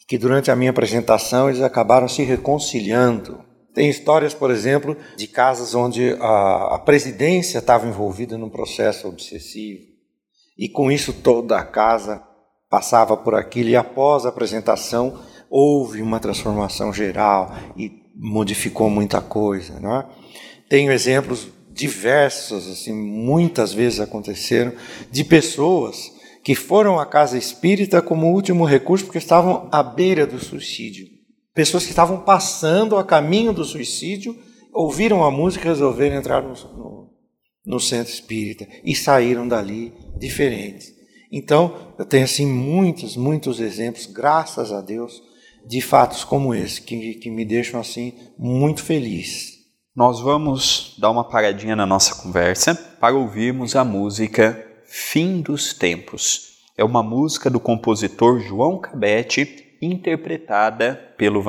que 0.07 0.17
durante 0.17 0.49
a 0.49 0.55
minha 0.55 0.71
apresentação 0.71 1.47
eles 1.47 1.61
acabaram 1.61 2.07
se 2.07 2.23
reconciliando 2.23 3.45
Tem 3.77 3.91
histórias, 3.91 4.33
por 4.33 4.49
exemplo, 4.49 4.97
de 5.15 5.27
casas 5.27 5.75
onde 5.75 6.17
a, 6.19 6.77
a 6.77 6.79
presidência 6.79 7.59
estava 7.59 7.85
envolvida 7.85 8.35
num 8.35 8.49
processo 8.49 9.07
obsessivo 9.07 9.83
e 10.57 10.67
com 10.67 10.91
isso 10.91 11.13
toda 11.13 11.59
a 11.59 11.63
casa 11.63 12.23
passava 12.71 13.15
por 13.15 13.35
aquilo 13.35 13.69
e 13.69 13.75
após 13.75 14.25
a 14.25 14.29
apresentação 14.29 15.21
houve 15.47 16.01
uma 16.01 16.19
transformação 16.19 16.91
geral 16.91 17.55
e 17.77 18.01
modificou 18.15 18.89
muita 18.89 19.21
coisa, 19.21 19.79
não 19.79 19.97
é? 19.97 20.07
Tenho 20.67 20.91
exemplos 20.91 21.47
diversos, 21.69 22.67
assim, 22.67 22.93
muitas 22.93 23.73
vezes 23.73 23.99
aconteceram 23.99 24.73
de 25.11 25.23
pessoas 25.23 26.11
que 26.43 26.55
foram 26.55 26.99
à 26.99 27.05
casa 27.05 27.37
espírita 27.37 28.01
como 28.01 28.33
último 28.33 28.65
recurso 28.65 29.05
porque 29.05 29.19
estavam 29.19 29.69
à 29.71 29.83
beira 29.83 30.25
do 30.25 30.39
suicídio. 30.39 31.16
Pessoas 31.57 31.85
que 31.85 31.89
estavam 31.89 32.19
passando 32.19 32.97
a 32.97 33.03
caminho 33.03 33.51
do 33.51 33.65
suicídio, 33.65 34.37
ouviram 34.71 35.23
a 35.23 35.31
música 35.31 35.65
e 35.65 35.67
resolveram 35.69 36.15
entrar 36.15 36.43
no, 36.43 36.53
no, 36.53 37.09
no 37.65 37.79
centro 37.79 38.13
espírita 38.13 38.67
e 38.83 38.95
saíram 38.95 39.47
dali 39.47 39.91
diferentes. 40.19 40.93
Então, 41.31 41.95
eu 41.97 42.05
tenho 42.05 42.25
assim 42.25 42.45
muitos, 42.45 43.17
muitos 43.17 43.59
exemplos, 43.59 44.05
graças 44.05 44.71
a 44.71 44.81
Deus, 44.81 45.19
de 45.65 45.81
fatos 45.81 46.23
como 46.23 46.53
esse, 46.53 46.79
que, 46.79 47.15
que 47.15 47.31
me 47.31 47.43
deixam 47.43 47.79
assim 47.79 48.13
muito 48.37 48.83
feliz. 48.83 49.53
Nós 49.95 50.19
vamos 50.19 50.95
dar 50.99 51.09
uma 51.09 51.27
paradinha 51.27 51.75
na 51.75 51.87
nossa 51.87 52.21
conversa 52.21 52.75
para 52.75 53.15
ouvirmos 53.15 53.75
a 53.75 53.83
música 53.83 54.63
Fim 54.85 55.41
dos 55.41 55.73
Tempos. 55.73 56.59
É 56.77 56.83
uma 56.83 57.01
música 57.01 57.49
do 57.49 57.59
compositor 57.59 58.41
João 58.41 58.77
Cabete, 58.77 59.66
interpretada 59.81 60.95
pelo 61.17 61.41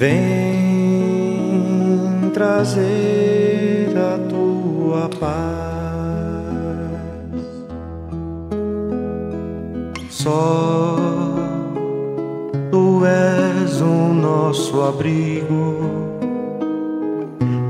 Vem 0.00 0.16
trazer 2.32 3.92
a 3.98 4.16
tua 4.30 5.10
paz. 5.20 5.28
Só 10.08 10.96
tu 12.70 13.04
és 13.04 13.82
o 13.82 14.14
nosso 14.14 14.80
abrigo. 14.80 15.76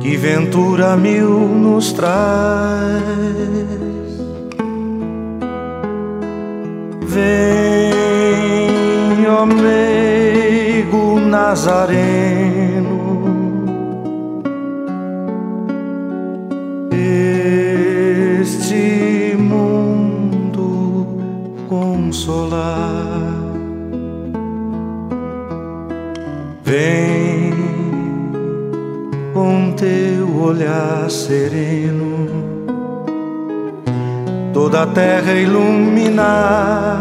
Que 0.01 0.17
ventura 0.17 0.97
mil 0.97 1.31
nos 1.31 1.93
traz. 1.93 3.03
Vem, 7.09 8.71
ó 9.27 9.45
meu 9.45 10.30
Nazareno. 11.31 12.99
Este 18.41 19.37
mundo 19.39 21.07
consolar. 21.69 23.31
Vem 26.65 27.55
com 29.33 29.73
teu 29.77 30.37
olhar 30.43 31.09
sereno, 31.09 32.27
toda 34.53 34.83
a 34.83 34.87
terra 34.89 35.33
iluminar 35.35 37.01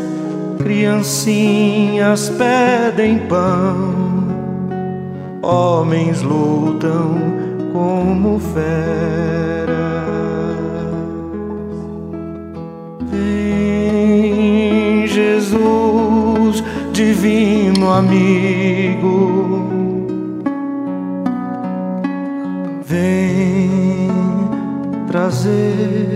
criancinhas 0.71 2.29
pedem 2.29 3.19
pão, 3.27 3.93
homens 5.41 6.21
lutam 6.21 7.19
como 7.73 8.39
feras. 8.39 9.67
Vem 13.09 13.85
Jesus 15.07 16.63
divino 16.93 17.91
amigo. 17.91 19.67
Vem 22.85 24.07
trazer 25.09 26.13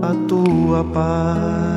a 0.00 0.14
tua 0.28 0.84
paz. 0.84 1.71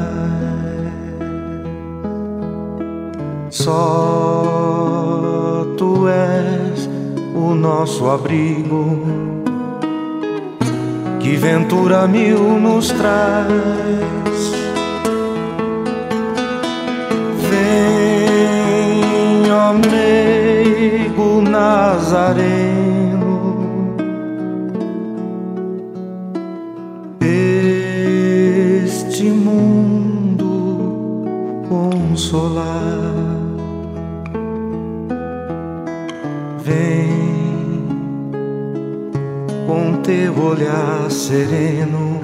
Só 3.65 3.73
tu 5.75 6.07
és 6.07 6.87
o 7.35 7.55
nosso 7.55 8.07
abrigo. 8.07 9.01
Que 11.19 11.35
ventura 11.35 12.07
mil 12.07 12.59
nos 12.59 12.91
traz 12.91 14.51
Vem, 17.49 19.51
ó 19.51 19.73
meigo 19.73 21.41
Nazareno, 21.41 22.37
este 27.19 29.31
mundo 29.31 30.45
consolar. 31.67 32.74
Teu 40.05 40.33
olhar 40.39 41.09
sereno 41.09 42.21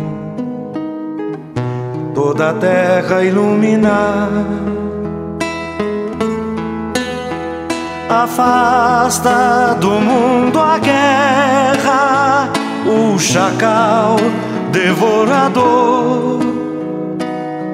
toda 2.14 2.52
a 2.52 2.54
terra 2.54 3.24
iluminar 3.24 4.30
afasta 8.24 9.76
do 9.80 10.00
mundo 10.00 10.60
a 10.60 10.78
guerra, 10.78 12.50
o 12.86 13.18
chacal 13.18 14.18
devorador 14.72 16.40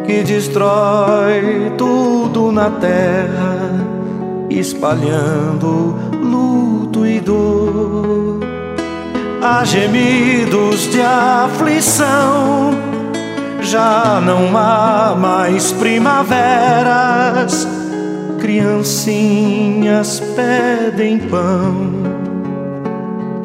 que 0.05 0.23
destrói 0.23 1.73
tudo 1.77 2.51
na 2.51 2.69
terra, 2.69 3.85
espalhando 4.49 5.95
luto 6.23 7.05
e 7.05 7.19
dor. 7.19 8.16
Há 9.41 9.63
gemidos 9.63 10.89
de 10.91 11.01
aflição, 11.01 12.72
já 13.62 14.22
não 14.25 14.58
há 14.58 15.15
mais 15.15 15.72
primaveras 15.72 17.67
criancinhas 18.48 20.22
pedem 20.36 21.20
pão, 21.20 21.91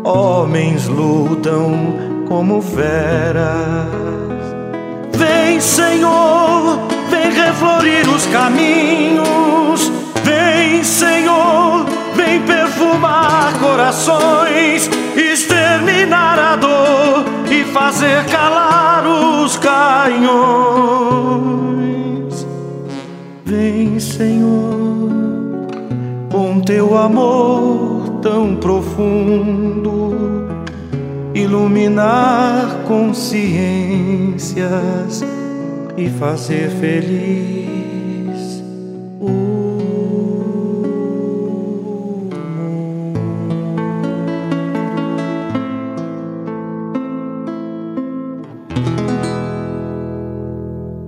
homens 0.04 0.86
lutam 0.86 1.72
como 2.28 2.62
feras. 2.62 3.88
Vem, 5.12 5.60
Senhor, 5.60 6.78
vem 7.10 7.30
reflorir 7.32 8.08
os 8.08 8.26
caminhos. 8.26 9.71
Iluminar 31.92 32.84
consciências 32.88 34.62
e 35.96 36.08
fazer 36.08 36.70
feliz 36.70 38.62
o 39.20 39.52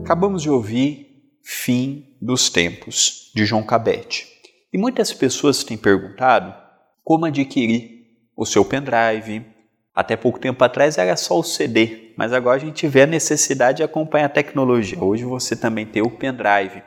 Acabamos 0.05 0.43
de 0.43 0.51
ouvir 0.51 1.07
Fim 1.43 2.15
dos 2.21 2.51
Tempos, 2.51 3.33
de 3.35 3.45
João 3.47 3.63
Cabete. 3.63 4.27
E 4.73 4.79
muitas 4.79 5.13
pessoas 5.13 5.65
têm 5.65 5.77
perguntado 5.77 6.55
como 7.03 7.25
adquirir 7.25 8.07
o 8.37 8.45
seu 8.47 8.65
pendrive. 8.65 9.54
Até 9.95 10.17
pouco 10.17 10.41
tempo 10.41 10.63
atrás 10.65 10.99
era 10.99 11.17
só 11.17 11.39
o 11.39 11.45
CD, 11.45 12.13
mas 12.19 12.33
agora 12.33 12.57
a 12.57 12.65
gente 12.65 12.87
vê 12.89 13.03
a 13.03 13.07
necessidade 13.07 13.77
de 13.77 13.83
acompanhar 13.85 14.27
a 14.27 14.31
tecnologia. 14.31 15.03
Hoje 15.03 15.25
você 15.25 15.55
também 15.55 15.87
tem 15.87 16.03
o 16.03 16.11
pendrive. 16.11 16.83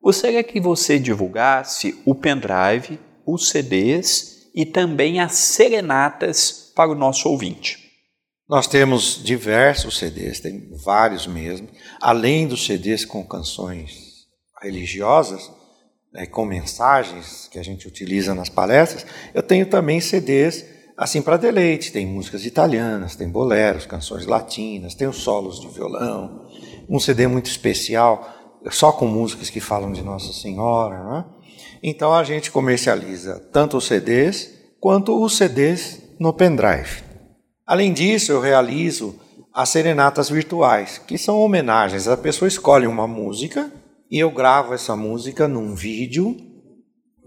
Gostaria 0.00 0.44
que 0.44 0.60
você 0.60 0.98
divulgasse 0.98 2.00
o 2.04 2.14
pendrive, 2.14 3.00
os 3.26 3.48
CDs 3.48 4.50
e 4.54 4.64
também 4.64 5.18
as 5.18 5.32
serenatas 5.32 6.72
para 6.76 6.92
o 6.92 6.94
nosso 6.94 7.28
ouvinte. 7.28 7.78
Nós 8.48 8.68
temos 8.68 9.20
diversos 9.24 9.98
CDs, 9.98 10.38
tem 10.38 10.70
vários 10.84 11.26
mesmo, 11.26 11.68
além 12.00 12.46
dos 12.46 12.66
CDs 12.66 13.04
com 13.04 13.26
canções 13.26 14.26
religiosas, 14.62 15.50
né, 16.12 16.26
com 16.26 16.44
mensagens 16.44 17.48
que 17.50 17.58
a 17.58 17.64
gente 17.64 17.88
utiliza 17.88 18.34
nas 18.34 18.48
palestras, 18.48 19.04
eu 19.32 19.42
tenho 19.42 19.66
também 19.66 20.00
CDs 20.00 20.73
assim 20.96 21.20
para 21.20 21.36
deleite, 21.36 21.92
tem 21.92 22.06
músicas 22.06 22.44
italianas, 22.46 23.16
tem 23.16 23.28
boleros, 23.28 23.86
canções 23.86 24.26
latinas, 24.26 24.94
tem 24.94 25.08
os 25.08 25.16
solos 25.16 25.60
de 25.60 25.68
violão, 25.68 26.46
um 26.88 26.98
CD 26.98 27.26
muito 27.26 27.46
especial, 27.46 28.28
só 28.70 28.92
com 28.92 29.06
músicas 29.06 29.50
que 29.50 29.60
falam 29.60 29.92
de 29.92 30.02
Nossa 30.02 30.32
Senhora, 30.32 31.04
né? 31.04 31.24
Então 31.82 32.14
a 32.14 32.24
gente 32.24 32.50
comercializa 32.50 33.38
tanto 33.52 33.76
os 33.76 33.86
CDs 33.86 34.50
quanto 34.80 35.22
os 35.22 35.36
CDs 35.36 36.02
no 36.18 36.32
pendrive. 36.32 37.02
Além 37.66 37.92
disso, 37.92 38.32
eu 38.32 38.40
realizo 38.40 39.18
as 39.52 39.68
serenatas 39.68 40.28
virtuais, 40.28 40.98
que 40.98 41.16
são 41.16 41.38
homenagens. 41.40 42.08
A 42.08 42.16
pessoa 42.16 42.48
escolhe 42.48 42.86
uma 42.86 43.06
música 43.06 43.70
e 44.10 44.18
eu 44.18 44.30
gravo 44.30 44.74
essa 44.74 44.96
música 44.96 45.46
num 45.46 45.74
vídeo 45.74 46.36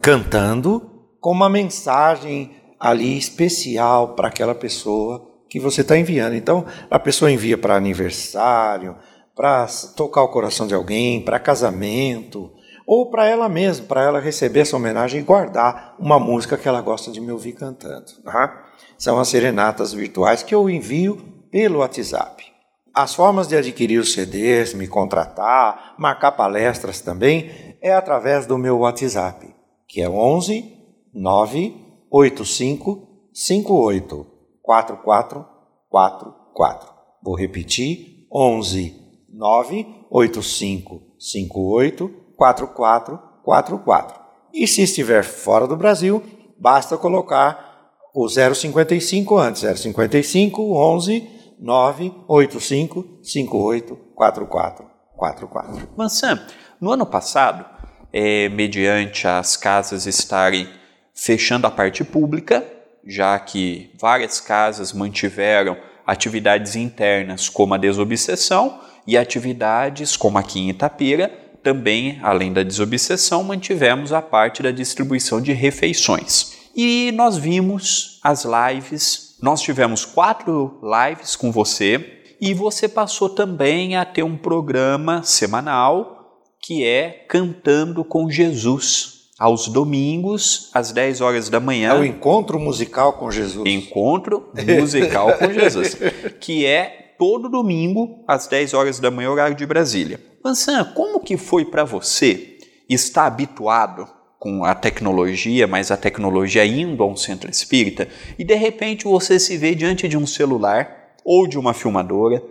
cantando 0.02 1.10
com 1.20 1.32
uma 1.32 1.50
mensagem 1.50 2.52
ali 2.80 3.18
especial 3.18 4.16
para 4.16 4.28
aquela 4.28 4.56
pessoa 4.56 5.32
que 5.50 5.60
você 5.60 5.82
está 5.82 5.98
enviando. 5.98 6.36
Então, 6.36 6.66
a 6.90 7.00
pessoa 7.00 7.32
envia 7.32 7.58
para 7.58 7.76
aniversário, 7.76 8.96
para 9.36 9.68
tocar 9.96 10.24
o 10.24 10.30
coração 10.30 10.68
de 10.68 10.74
alguém, 10.74 11.22
para 11.22 11.40
casamento, 11.40 12.52
ou 12.86 13.10
para 13.10 13.28
ela 13.28 13.50
mesma, 13.50 13.86
para 13.86 14.04
ela 14.04 14.20
receber 14.20 14.62
essa 14.62 14.76
homenagem 14.76 15.20
e 15.20 15.24
guardar 15.24 15.96
uma 16.00 16.20
música 16.20 16.58
que 16.58 16.68
ela 16.68 16.82
gosta 16.82 17.12
de 17.12 17.22
me 17.22 17.32
ouvir 17.32 17.54
cantando. 17.54 18.06
Tá? 18.24 18.68
são 18.98 19.20
as 19.20 19.28
serenatas 19.28 19.94
virtuais 19.94 20.42
que 20.42 20.56
eu 20.56 20.70
envio 20.70 21.18
pelo 21.52 21.80
WhatsApp. 21.80 22.44
As 22.94 23.13
formas 23.13 23.48
de 23.48 23.56
adquirir 23.56 24.00
os 24.00 24.13
CDs, 24.13 24.74
me 24.74 24.88
contratar, 24.88 25.94
marcar 26.00 26.32
palestras 26.32 27.00
também, 27.00 27.78
é 27.80 27.94
através 27.94 28.48
do 28.48 28.58
meu 28.58 28.80
WhatsApp, 28.80 29.54
que 29.88 30.02
é 30.02 30.10
11 30.10 30.74
985 31.13 31.87
58 32.10 34.26
4444. 34.62 36.93
Vou 37.24 37.36
repetir: 37.36 38.28
11 38.32 38.96
985 39.30 41.02
58 41.20 42.10
4444. 42.36 44.20
E 44.54 44.67
se 44.67 44.82
estiver 44.82 45.24
fora 45.24 45.67
do 45.67 45.78
Brasil, 45.78 46.24
basta 46.60 46.98
colocar 46.98 47.65
o 48.13 48.28
055 48.28 49.38
antes, 49.38 49.62
055 49.80 50.74
11 50.74 51.30
985 51.60 53.20
58 53.22 53.96
44 54.15 54.86
44. 55.15 55.89
Mansan, 55.98 56.46
no 56.80 56.91
ano 56.91 57.06
passado, 57.06 57.65
é, 58.13 58.48
mediante 58.50 59.28
as 59.28 59.58
casas 59.58 60.06
estarem 60.06 60.67
fechando 61.17 61.65
a 61.65 61.71
parte 61.71 62.03
pública, 62.03 62.63
já 63.06 63.38
que 63.39 63.89
várias 63.99 64.39
casas 64.39 64.93
mantiveram 64.93 65.75
atividades 66.06 66.75
internas 66.75 67.49
como 67.49 67.73
a 67.73 67.77
desobsessão 67.77 68.80
e 69.06 69.17
atividades 69.17 70.15
como 70.15 70.38
aqui 70.38 70.60
em 70.60 70.69
Itapira, 70.69 71.30
também, 71.63 72.19
além 72.21 72.53
da 72.53 72.63
desobsessão, 72.63 73.43
mantivemos 73.43 74.13
a 74.13 74.21
parte 74.21 74.62
da 74.62 74.71
distribuição 74.71 75.41
de 75.41 75.51
refeições. 75.51 76.53
E 76.75 77.12
nós 77.13 77.36
vimos 77.36 78.19
as 78.23 78.45
lives, 78.45 79.38
nós 79.41 79.62
tivemos 79.62 80.06
quatro 80.06 80.80
lives 80.84 81.36
com 81.36 81.51
você 81.51 82.21
e 82.39 82.53
você 82.53 82.88
passou 82.88 83.30
também 83.30 83.95
a 83.95 84.06
ter 84.06 84.23
um 84.23 84.38
programa 84.38 85.23
semanal 85.23 86.45
que 86.62 86.86
é 86.86 87.25
Cantando 87.27 88.06
com 88.06 88.30
Jesus. 88.30 89.16
Aos 89.39 89.67
domingos, 89.67 90.71
às 90.73 90.91
10 90.91 91.21
horas 91.21 91.50
da 91.50 91.60
manhã. 91.60 91.91
É 91.91 92.00
o 92.00 92.04
encontro 92.04 92.60
musical 92.60 93.13
com 93.13 93.30
Jesus. 93.30 93.69
Encontro 93.69 94.50
musical 94.80 95.38
com 95.38 95.52
Jesus. 95.54 95.95
Que 96.39 96.65
é 96.65 97.13
todo 97.19 97.50
domingo, 97.50 98.23
às 98.28 98.47
10 98.47 98.73
horas 98.73 99.00
da 99.00 99.12
manhã, 99.12 99.32
horário 99.32 99.56
de 99.56 99.65
Brasília. 99.65 100.19
Mansan, 100.43 100.84
como 100.95 101.19
que 101.19 101.38
foi 101.38 101.65
para 101.65 101.84
você 101.84 102.58
estar 102.89 103.26
habituado 103.26 104.08
com 104.39 104.63
a 104.63 104.73
tecnologia, 104.73 105.67
mas 105.67 105.91
a 105.91 105.97
tecnologia 105.97 106.65
indo 106.65 107.04
a 107.04 107.08
um 107.08 107.15
centro 107.15 107.50
espírita, 107.50 108.08
e 108.38 108.43
de 108.43 108.54
repente 108.56 109.06
você 109.06 109.39
se 109.39 109.58
vê 109.58 109.73
diante 109.73 110.08
de 110.08 110.17
um 110.17 110.28
celular 110.28 111.15
ou 111.26 111.47
de 111.47 111.58
uma 111.58 111.73
filmadora, 111.73 112.41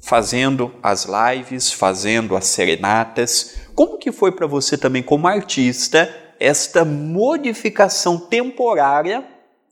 fazendo 0.00 0.72
as 0.82 1.06
lives, 1.06 1.72
fazendo 1.72 2.36
as 2.36 2.46
serenatas. 2.46 3.56
Como 3.74 3.98
que 3.98 4.12
foi 4.12 4.32
para 4.32 4.46
você 4.46 4.76
também 4.76 5.02
como 5.02 5.26
artista 5.26 6.12
esta 6.40 6.84
modificação 6.84 8.18
temporária, 8.18 9.24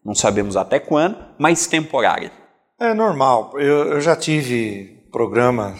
não 0.05 0.15
sabemos 0.15 0.57
até 0.57 0.79
quando, 0.79 1.17
mas 1.39 1.67
temporária? 1.67 2.31
É 2.79 2.93
normal. 2.93 3.53
Eu, 3.59 3.93
eu 3.93 4.01
já 4.01 4.15
tive 4.15 5.07
programas 5.11 5.79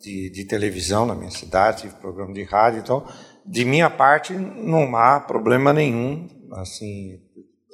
de, 0.00 0.30
de 0.30 0.44
televisão 0.44 1.06
na 1.06 1.14
minha 1.14 1.30
cidade, 1.30 1.82
tive 1.82 1.94
programa 1.94 2.32
de 2.32 2.42
rádio, 2.42 2.80
então 2.80 3.06
de 3.44 3.64
minha 3.64 3.90
parte, 3.90 4.32
não 4.32 4.96
há 4.96 5.20
problema 5.20 5.72
nenhum, 5.72 6.28
assim, 6.52 7.20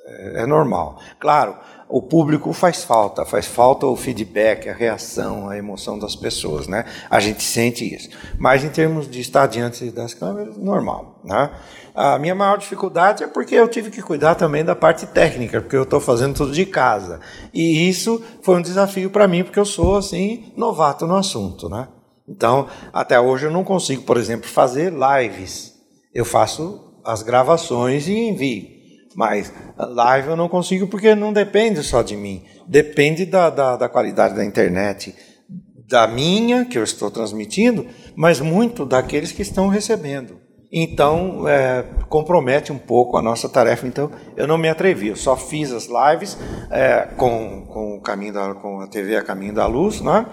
é, 0.04 0.42
é, 0.42 0.46
normal. 0.46 0.98
Claro, 1.20 1.56
o 1.88 2.02
público 2.02 2.52
faz 2.52 2.82
falta, 2.82 3.24
faz 3.24 3.46
falta 3.46 3.86
o 3.86 3.94
feedback, 3.94 4.68
a 4.68 4.74
reação, 4.74 5.48
a 5.48 5.56
emoção 5.56 5.98
das 5.98 6.16
pessoas, 6.16 6.66
né? 6.66 6.84
A 7.08 7.20
gente 7.20 7.42
sente 7.42 7.84
isso. 7.94 8.10
Mas 8.38 8.64
em 8.64 8.68
termos 8.68 9.08
de 9.08 9.20
estar 9.20 9.46
diante 9.46 9.90
das 9.90 10.12
câmeras, 10.12 10.56
normal, 10.56 11.20
né? 11.24 11.50
A 11.94 12.18
minha 12.18 12.34
maior 12.34 12.58
dificuldade 12.58 13.24
é 13.24 13.26
porque 13.26 13.54
eu 13.54 13.68
tive 13.68 13.90
que 13.90 14.02
cuidar 14.02 14.34
também 14.34 14.64
da 14.64 14.74
parte 14.74 15.06
técnica, 15.06 15.60
porque 15.60 15.76
eu 15.76 15.82
estou 15.82 16.00
fazendo 16.00 16.34
tudo 16.34 16.52
de 16.52 16.64
casa. 16.64 17.20
E 17.52 17.88
isso 17.88 18.22
foi 18.42 18.56
um 18.56 18.62
desafio 18.62 19.10
para 19.10 19.28
mim, 19.28 19.42
porque 19.42 19.58
eu 19.58 19.64
sou, 19.64 19.96
assim, 19.96 20.52
novato 20.56 21.06
no 21.06 21.16
assunto, 21.16 21.68
né? 21.68 21.88
Então, 22.28 22.68
até 22.92 23.18
hoje 23.18 23.46
eu 23.46 23.50
não 23.50 23.64
consigo, 23.64 24.02
por 24.02 24.16
exemplo, 24.16 24.48
fazer 24.48 24.92
lives. 24.92 25.74
Eu 26.14 26.24
faço 26.24 27.00
as 27.04 27.22
gravações 27.22 28.06
e 28.06 28.14
envio. 28.14 28.68
Mas 29.16 29.52
live 29.76 30.28
eu 30.28 30.36
não 30.36 30.48
consigo 30.48 30.86
porque 30.86 31.14
não 31.14 31.32
depende 31.32 31.82
só 31.82 32.02
de 32.02 32.16
mim. 32.16 32.44
Depende 32.66 33.26
da, 33.26 33.50
da, 33.50 33.76
da 33.76 33.88
qualidade 33.88 34.34
da 34.36 34.44
internet, 34.44 35.14
da 35.88 36.06
minha, 36.06 36.64
que 36.64 36.78
eu 36.78 36.84
estou 36.84 37.10
transmitindo, 37.10 37.86
mas 38.14 38.40
muito 38.40 38.86
daqueles 38.86 39.32
que 39.32 39.42
estão 39.42 39.66
recebendo. 39.66 40.39
Então, 40.72 41.48
é, 41.48 41.82
compromete 42.08 42.72
um 42.72 42.78
pouco 42.78 43.16
a 43.16 43.22
nossa 43.22 43.48
tarefa. 43.48 43.86
Então, 43.86 44.10
eu 44.36 44.46
não 44.46 44.56
me 44.56 44.68
atrevi. 44.68 45.08
Eu 45.08 45.16
só 45.16 45.36
fiz 45.36 45.72
as 45.72 45.88
lives 45.88 46.38
é, 46.70 47.08
com, 47.16 47.66
com, 47.66 47.96
o 47.96 48.00
caminho 48.00 48.32
da, 48.32 48.54
com 48.54 48.80
a 48.80 48.86
TV 48.86 49.16
a 49.16 49.22
Caminho 49.22 49.52
da 49.52 49.66
Luz, 49.66 50.00
né? 50.00 50.26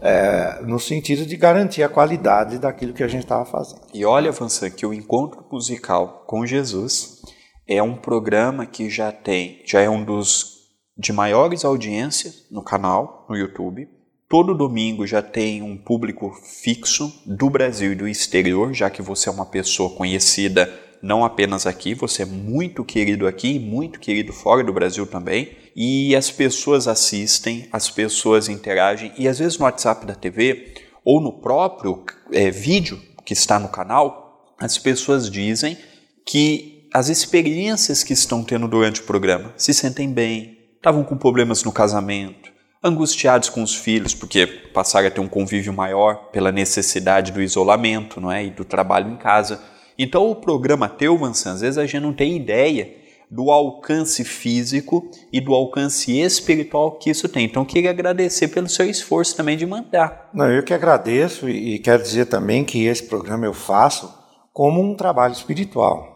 É, 0.00 0.62
no 0.62 0.80
sentido 0.80 1.26
de 1.26 1.36
garantir 1.36 1.82
a 1.82 1.88
qualidade 1.88 2.58
daquilo 2.58 2.94
que 2.94 3.02
a 3.02 3.08
gente 3.08 3.24
estava 3.24 3.44
fazendo. 3.44 3.82
E 3.92 4.04
olha, 4.04 4.32
Vansan, 4.32 4.70
que 4.70 4.86
o 4.86 4.94
encontro 4.94 5.44
musical 5.52 6.24
com 6.26 6.46
Jesus 6.46 7.20
é 7.68 7.82
um 7.82 7.94
programa 7.94 8.64
que 8.64 8.88
já 8.88 9.12
tem, 9.12 9.62
já 9.64 9.80
é 9.80 9.88
um 9.88 10.04
dos 10.04 10.52
de 10.96 11.12
maiores 11.12 11.64
audiências 11.64 12.46
no 12.50 12.62
canal, 12.62 13.26
no 13.28 13.36
YouTube. 13.36 13.88
Todo 14.32 14.54
domingo 14.54 15.06
já 15.06 15.20
tem 15.20 15.60
um 15.60 15.76
público 15.76 16.34
fixo 16.42 17.12
do 17.26 17.50
Brasil 17.50 17.92
e 17.92 17.94
do 17.94 18.08
exterior, 18.08 18.72
já 18.72 18.88
que 18.88 19.02
você 19.02 19.28
é 19.28 19.32
uma 19.32 19.44
pessoa 19.44 19.90
conhecida 19.90 20.72
não 21.02 21.22
apenas 21.22 21.66
aqui, 21.66 21.92
você 21.92 22.22
é 22.22 22.24
muito 22.24 22.82
querido 22.82 23.26
aqui, 23.26 23.58
muito 23.58 24.00
querido 24.00 24.32
fora 24.32 24.64
do 24.64 24.72
Brasil 24.72 25.06
também. 25.06 25.50
E 25.76 26.16
as 26.16 26.30
pessoas 26.30 26.88
assistem, 26.88 27.68
as 27.70 27.90
pessoas 27.90 28.48
interagem, 28.48 29.12
e 29.18 29.28
às 29.28 29.38
vezes 29.38 29.58
no 29.58 29.66
WhatsApp 29.66 30.06
da 30.06 30.14
TV 30.14 30.76
ou 31.04 31.20
no 31.20 31.34
próprio 31.34 32.02
é, 32.32 32.50
vídeo 32.50 32.98
que 33.26 33.34
está 33.34 33.58
no 33.58 33.68
canal, 33.68 34.54
as 34.58 34.78
pessoas 34.78 35.30
dizem 35.30 35.76
que 36.24 36.88
as 36.90 37.10
experiências 37.10 38.02
que 38.02 38.14
estão 38.14 38.42
tendo 38.42 38.66
durante 38.66 39.02
o 39.02 39.04
programa 39.04 39.52
se 39.58 39.74
sentem 39.74 40.10
bem, 40.10 40.56
estavam 40.76 41.04
com 41.04 41.18
problemas 41.18 41.62
no 41.64 41.70
casamento, 41.70 42.51
angustiados 42.82 43.48
com 43.48 43.62
os 43.62 43.74
filhos, 43.74 44.14
porque 44.14 44.46
passaram 44.46 45.06
a 45.06 45.10
ter 45.10 45.20
um 45.20 45.28
convívio 45.28 45.72
maior 45.72 46.30
pela 46.32 46.50
necessidade 46.50 47.30
do 47.30 47.40
isolamento 47.40 48.20
não 48.20 48.30
é? 48.32 48.44
e 48.44 48.50
do 48.50 48.64
trabalho 48.64 49.10
em 49.10 49.16
casa. 49.16 49.62
Então, 49.98 50.30
o 50.30 50.36
programa 50.36 50.88
Teuvansan, 50.88 51.52
às 51.52 51.60
vezes 51.60 51.78
a 51.78 51.86
gente 51.86 52.02
não 52.02 52.12
tem 52.12 52.36
ideia 52.36 53.02
do 53.30 53.50
alcance 53.50 54.24
físico 54.24 55.10
e 55.32 55.40
do 55.40 55.54
alcance 55.54 56.18
espiritual 56.20 56.98
que 56.98 57.08
isso 57.08 57.28
tem. 57.28 57.44
Então, 57.44 57.64
queria 57.64 57.90
agradecer 57.90 58.48
pelo 58.48 58.68
seu 58.68 58.88
esforço 58.88 59.36
também 59.36 59.56
de 59.56 59.64
mandar. 59.64 60.28
Não, 60.34 60.50
eu 60.50 60.62
que 60.62 60.74
agradeço 60.74 61.48
e 61.48 61.78
quero 61.78 62.02
dizer 62.02 62.26
também 62.26 62.64
que 62.64 62.84
esse 62.84 63.04
programa 63.04 63.46
eu 63.46 63.54
faço 63.54 64.12
como 64.52 64.82
um 64.82 64.94
trabalho 64.94 65.32
espiritual. 65.32 66.12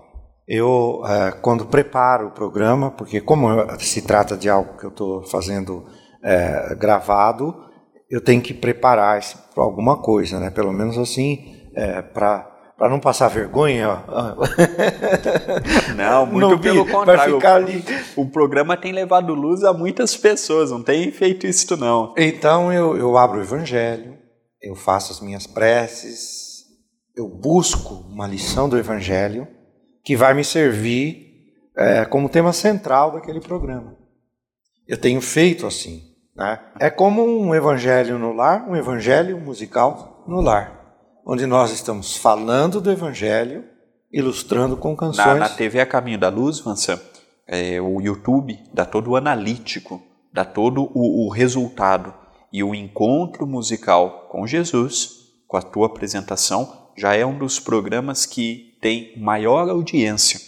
Eu, 0.46 1.02
é, 1.06 1.32
quando 1.32 1.66
preparo 1.66 2.28
o 2.28 2.32
programa, 2.32 2.90
porque 2.90 3.20
como 3.20 3.48
se 3.78 4.02
trata 4.02 4.36
de 4.36 4.48
algo 4.48 4.76
que 4.78 4.84
eu 4.84 4.90
estou 4.90 5.22
fazendo 5.24 5.86
é, 6.26 6.74
gravado, 6.74 7.54
eu 8.10 8.20
tenho 8.20 8.42
que 8.42 8.52
preparar 8.52 9.20
para 9.54 9.62
alguma 9.62 10.02
coisa, 10.02 10.40
né? 10.40 10.50
Pelo 10.50 10.72
menos 10.72 10.98
assim, 10.98 11.70
é, 11.74 12.02
para 12.02 12.52
para 12.76 12.90
não 12.90 13.00
passar 13.00 13.28
vergonha. 13.28 14.04
Não, 15.96 16.26
muito 16.28 16.48
não 16.50 16.58
pelo 16.58 16.86
contrário. 16.86 17.38
O, 18.16 18.20
o, 18.20 18.28
programa 18.28 18.76
tem 18.76 18.92
levado 18.92 19.32
luz 19.32 19.64
a 19.64 19.72
muitas 19.72 20.14
pessoas, 20.14 20.70
não 20.70 20.82
tem 20.82 21.10
feito 21.10 21.46
isso 21.46 21.74
não. 21.78 22.12
Então 22.18 22.70
eu, 22.70 22.94
eu 22.98 23.16
abro 23.16 23.38
o 23.38 23.42
evangelho, 23.42 24.18
eu 24.60 24.74
faço 24.74 25.10
as 25.10 25.20
minhas 25.20 25.46
preces, 25.46 26.64
eu 27.16 27.26
busco 27.26 27.94
uma 28.10 28.26
lição 28.26 28.68
do 28.68 28.76
evangelho 28.76 29.48
que 30.04 30.14
vai 30.14 30.34
me 30.34 30.44
servir 30.44 31.24
é, 31.74 32.04
como 32.04 32.28
tema 32.28 32.52
central 32.52 33.12
daquele 33.12 33.40
programa. 33.40 33.96
Eu 34.86 34.98
tenho 34.98 35.22
feito 35.22 35.66
assim. 35.66 36.15
Né? 36.36 36.60
É 36.78 36.90
como 36.90 37.24
um 37.24 37.54
evangelho 37.54 38.18
no 38.18 38.32
lar, 38.32 38.68
um 38.68 38.76
evangelho 38.76 39.38
musical 39.38 40.24
no 40.28 40.40
lar 40.40 40.76
onde 41.26 41.44
nós 41.44 41.72
estamos 41.72 42.16
falando 42.16 42.80
do 42.80 42.88
Evangelho, 42.88 43.64
ilustrando 44.12 44.76
com 44.76 44.94
canções. 44.94 45.26
Na, 45.26 45.34
na 45.34 45.48
TV 45.48 45.80
A 45.80 45.86
Caminho 45.86 46.20
da 46.20 46.28
Luz, 46.28 46.60
Vansan, 46.60 47.00
é, 47.48 47.80
o 47.80 48.00
YouTube 48.00 48.56
dá 48.72 48.86
todo 48.86 49.10
o 49.10 49.16
analítico, 49.16 50.00
dá 50.32 50.44
todo 50.44 50.88
o, 50.94 51.26
o 51.26 51.28
resultado. 51.28 52.14
E 52.52 52.62
o 52.62 52.74
encontro 52.74 53.44
musical 53.44 54.28
com 54.30 54.46
Jesus, 54.46 55.32
com 55.48 55.56
a 55.56 55.62
tua 55.62 55.86
apresentação, 55.86 56.86
já 56.96 57.14
é 57.14 57.26
um 57.26 57.36
dos 57.36 57.58
programas 57.58 58.24
que 58.24 58.78
tem 58.80 59.12
maior 59.18 59.68
audiência, 59.68 60.40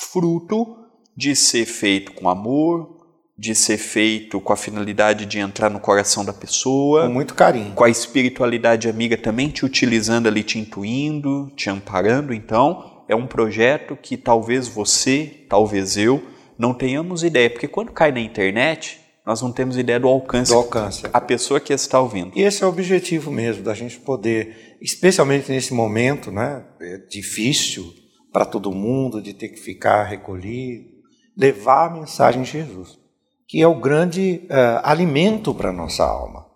fruto 0.00 0.78
de 1.16 1.34
ser 1.34 1.66
feito 1.66 2.12
com 2.12 2.28
amor, 2.28 2.95
de 3.38 3.54
ser 3.54 3.76
feito 3.76 4.40
com 4.40 4.52
a 4.52 4.56
finalidade 4.56 5.26
de 5.26 5.38
entrar 5.38 5.68
no 5.68 5.78
coração 5.78 6.24
da 6.24 6.32
pessoa. 6.32 7.06
Com 7.06 7.12
muito 7.12 7.34
carinho. 7.34 7.72
Com 7.74 7.84
a 7.84 7.90
espiritualidade 7.90 8.88
amiga 8.88 9.16
também 9.16 9.50
te 9.50 9.64
utilizando 9.64 10.26
ali, 10.26 10.42
te 10.42 10.58
intuindo, 10.58 11.52
te 11.54 11.68
amparando. 11.68 12.32
Então, 12.32 13.04
é 13.06 13.14
um 13.14 13.26
projeto 13.26 13.94
que 13.94 14.16
talvez 14.16 14.66
você, 14.66 15.44
talvez 15.50 15.98
eu, 15.98 16.22
não 16.58 16.72
tenhamos 16.72 17.22
ideia. 17.22 17.50
Porque 17.50 17.68
quando 17.68 17.92
cai 17.92 18.10
na 18.10 18.20
internet, 18.20 18.98
nós 19.26 19.42
não 19.42 19.52
temos 19.52 19.76
ideia 19.76 20.00
do 20.00 20.08
alcance, 20.08 20.50
do 20.50 20.56
alcance. 20.56 21.02
a 21.12 21.20
pessoa 21.20 21.60
que 21.60 21.74
está 21.74 22.00
ouvindo. 22.00 22.32
E 22.34 22.40
esse 22.40 22.62
é 22.62 22.66
o 22.66 22.70
objetivo 22.70 23.30
mesmo, 23.30 23.62
da 23.62 23.74
gente 23.74 23.98
poder, 24.00 24.76
especialmente 24.80 25.52
nesse 25.52 25.74
momento, 25.74 26.30
né, 26.30 26.64
é 26.80 26.98
difícil 27.10 27.92
para 28.32 28.46
todo 28.46 28.72
mundo, 28.72 29.20
de 29.20 29.34
ter 29.34 29.48
que 29.48 29.60
ficar 29.60 30.04
recolhido, 30.04 30.88
levar 31.36 31.86
a 31.86 31.90
mensagem 31.90 32.42
de 32.42 32.50
Jesus 32.50 33.05
que 33.46 33.62
é 33.62 33.66
o 33.66 33.78
grande 33.78 34.46
uh, 34.50 34.80
alimento 34.82 35.54
para 35.54 35.70
a 35.70 35.72
nossa 35.72 36.04
alma. 36.04 36.46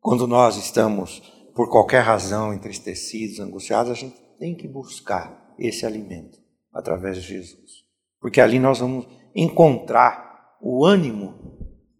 Quando 0.00 0.26
nós 0.26 0.56
estamos, 0.56 1.20
por 1.54 1.70
qualquer 1.70 2.00
razão, 2.00 2.52
entristecidos, 2.52 3.40
angustiados, 3.40 3.90
a 3.92 3.94
gente 3.94 4.16
tem 4.38 4.54
que 4.54 4.68
buscar 4.68 5.54
esse 5.58 5.84
alimento 5.86 6.38
através 6.72 7.16
de 7.16 7.22
Jesus. 7.22 7.84
Porque 8.20 8.40
ali 8.40 8.58
nós 8.58 8.78
vamos 8.78 9.06
encontrar 9.34 10.56
o 10.60 10.84
ânimo 10.84 11.34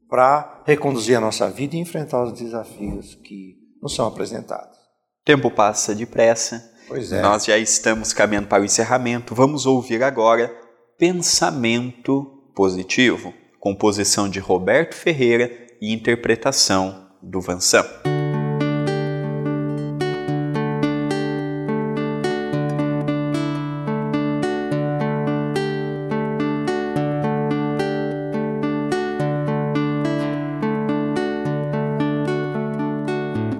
para 0.08 0.62
reconduzir 0.66 1.16
a 1.16 1.20
nossa 1.20 1.48
vida 1.48 1.76
e 1.76 1.78
enfrentar 1.78 2.22
os 2.22 2.32
desafios 2.32 3.14
que 3.14 3.56
nos 3.80 3.94
são 3.94 4.06
apresentados. 4.06 4.76
O 4.76 5.24
tempo 5.24 5.50
passa 5.50 5.94
depressa. 5.94 6.68
Pois 6.88 7.12
é. 7.12 7.22
Nós 7.22 7.44
já 7.44 7.56
estamos 7.56 8.12
caminhando 8.12 8.48
para 8.48 8.62
o 8.62 8.66
encerramento. 8.66 9.34
Vamos 9.34 9.64
ouvir 9.64 10.02
agora 10.02 10.52
pensamento 10.98 12.50
positivo 12.54 13.32
composição 13.60 14.26
de 14.26 14.40
Roberto 14.40 14.94
Ferreira 14.94 15.52
e 15.80 15.92
interpretação 15.92 17.08
do 17.22 17.42
Vansan. 17.42 17.84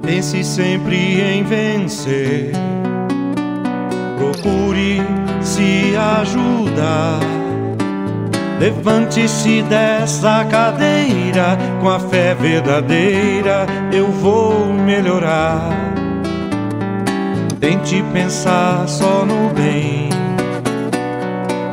Pense 0.03 0.43
sempre 0.43 1.21
em 1.21 1.45
vencer, 1.45 2.53
procure 4.19 4.99
se 5.43 5.95
ajudar 5.97 7.40
Levante-se 8.61 9.63
dessa 9.63 10.45
cadeira, 10.45 11.57
com 11.81 11.89
a 11.89 11.99
fé 11.99 12.35
verdadeira 12.35 13.67
eu 13.91 14.07
vou 14.09 14.67
melhorar. 14.67 15.71
Tente 17.59 18.05
pensar 18.13 18.87
só 18.87 19.25
no 19.25 19.49
bem, 19.55 20.11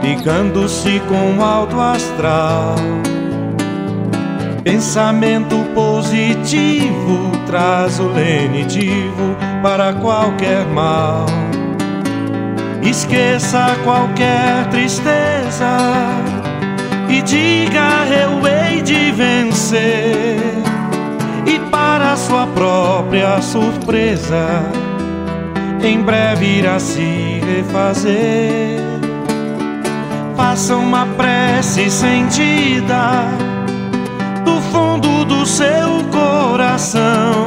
ligando-se 0.02 1.02
com 1.10 1.38
o 1.38 1.44
alto 1.44 1.78
astral. 1.78 2.76
Pensamento 4.64 5.58
positivo 5.76 7.32
traz 7.48 8.00
o 8.00 8.08
lenitivo 8.08 9.36
para 9.62 9.92
qualquer 9.92 10.66
mal. 10.68 11.26
Esqueça 12.82 13.76
qualquer 13.84 14.70
tristeza 14.70 16.37
e 17.10 17.22
diga 17.22 18.06
eu 18.10 18.46
hei 18.46 18.82
de 18.82 19.12
vencer. 19.12 20.38
E 21.46 21.60
para 21.72 22.16
sua 22.16 22.46
própria 22.48 23.42
surpresa, 23.42 24.64
em 25.82 26.02
breve 26.02 26.60
irá 26.60 26.80
se 26.80 27.42
refazer. 27.46 28.80
Faça 30.36 30.76
uma 30.76 31.06
prece 31.18 31.90
sentida 31.90 33.26
do 34.44 34.62
fundo 34.72 35.26
do 35.26 35.46
seu 35.46 36.04
coração 36.12 37.46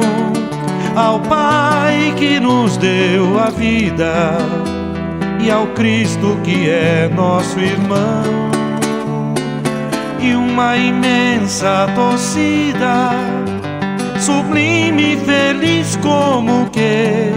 ao 0.95 1.19
Pai 1.21 2.13
que 2.17 2.39
nos 2.39 2.77
deu 2.77 3.39
a 3.39 3.49
vida 3.49 4.37
e 5.39 5.49
ao 5.49 5.67
Cristo 5.67 6.37
que 6.43 6.69
é 6.69 7.09
nosso 7.13 7.59
irmão 7.59 8.60
e 10.21 10.35
uma 10.35 10.77
imensa 10.77 11.87
torcida, 11.95 13.09
sublime 14.19 15.13
e 15.13 15.17
feliz 15.17 15.95
como 15.95 16.69
que 16.69 17.31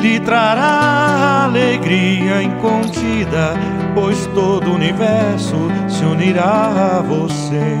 lhe 0.00 0.18
trará 0.20 1.44
alegria 1.44 2.42
incontida, 2.42 3.54
pois 3.94 4.26
todo 4.34 4.70
o 4.70 4.74
universo 4.74 5.56
se 5.86 6.04
unirá 6.04 6.98
a 6.98 7.02
você. 7.02 7.76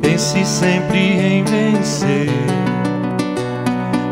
Pense 0.00 0.44
sempre 0.44 0.98
em 0.98 1.44
vencer, 1.44 2.30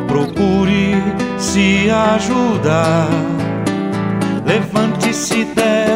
procure 0.08 0.96
se 1.38 1.88
ajudar. 1.90 3.08
Levante-se 4.44 5.44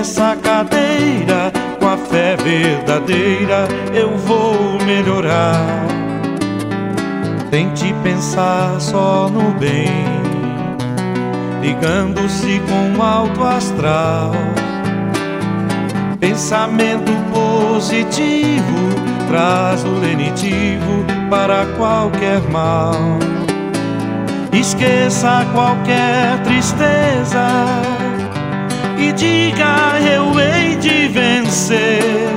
dessa 0.01 0.35
cadeira, 0.35 1.53
com 1.79 1.87
a 1.87 1.97
fé 1.99 2.35
verdadeira 2.35 3.69
eu 3.93 4.17
vou 4.17 4.79
melhorar. 4.87 5.61
Tente 7.51 7.93
pensar 8.03 8.81
só 8.81 9.29
no 9.29 9.51
bem, 9.59 9.93
ligando-se 11.61 12.63
com 12.67 12.99
o 12.99 13.03
alto 13.03 13.45
astral. 13.45 14.33
Pensamento 16.19 17.13
positivo 17.31 18.95
traz 19.29 19.85
o 19.85 19.99
lenitivo 20.01 21.05
para 21.29 21.67
qualquer 21.77 22.41
mal. 22.51 22.95
Esqueça 24.51 25.47
qualquer 25.53 26.43
tristeza 26.43 28.00
e 29.01 29.13
diga 29.13 29.99
eu 30.01 30.39
hei 30.39 30.77
de 30.77 31.09
vencer. 31.09 32.29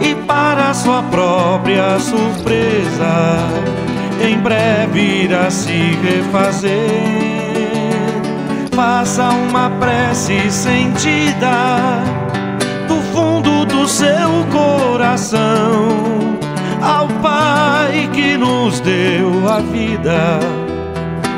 E 0.00 0.14
para 0.26 0.74
sua 0.74 1.02
própria 1.04 1.98
surpresa, 1.98 3.38
em 4.22 4.38
breve 4.38 5.24
irá 5.24 5.50
se 5.50 5.96
refazer. 6.02 6.74
Faça 8.74 9.30
uma 9.30 9.70
prece 9.70 10.50
sentida 10.50 12.02
do 12.88 13.00
fundo 13.12 13.64
do 13.64 13.88
seu 13.88 14.44
coração 14.52 16.14
ao 16.82 17.08
Pai 17.22 18.10
que 18.12 18.36
nos 18.36 18.80
deu 18.80 19.48
a 19.48 19.60
vida 19.60 20.38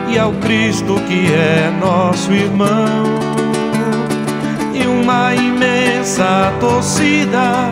e 0.09 0.19
ao 0.19 0.33
Cristo 0.33 0.95
que 1.07 1.33
é 1.33 1.71
nosso 1.79 2.33
irmão 2.33 3.16
uma 5.07 5.33
imensa 5.37 6.53
torcida, 6.59 7.71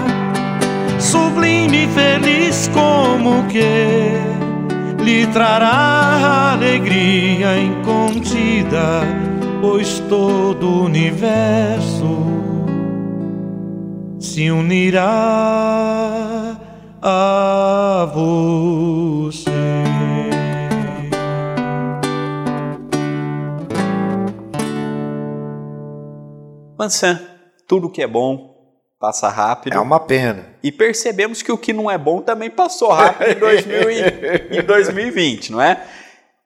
sublime 1.00 1.86
e 1.86 1.88
feliz 1.88 2.70
como 2.72 3.42
que 3.48 4.12
lhe 5.02 5.26
trará 5.26 6.52
alegria 6.52 7.58
incontida, 7.58 9.02
pois 9.60 9.98
todo 10.08 10.64
o 10.64 10.84
universo 10.84 12.24
se 14.20 14.48
unirá 14.52 15.02
a 17.02 18.08
você. 18.14 19.03
Tudo 27.66 27.90
que 27.90 28.02
é 28.02 28.06
bom 28.06 28.54
passa 29.04 29.28
rápido. 29.28 29.74
É 29.74 29.80
uma 29.80 30.00
pena. 30.00 30.54
E 30.62 30.72
percebemos 30.72 31.42
que 31.42 31.52
o 31.52 31.58
que 31.58 31.72
não 31.72 31.90
é 31.90 31.98
bom 31.98 32.22
também 32.22 32.50
passou 32.50 32.90
rápido 32.90 33.30
em, 33.30 33.38
2000 33.38 33.90
e, 33.90 34.58
em 34.58 34.62
2020, 34.62 35.52
não 35.52 35.60
é? 35.60 35.84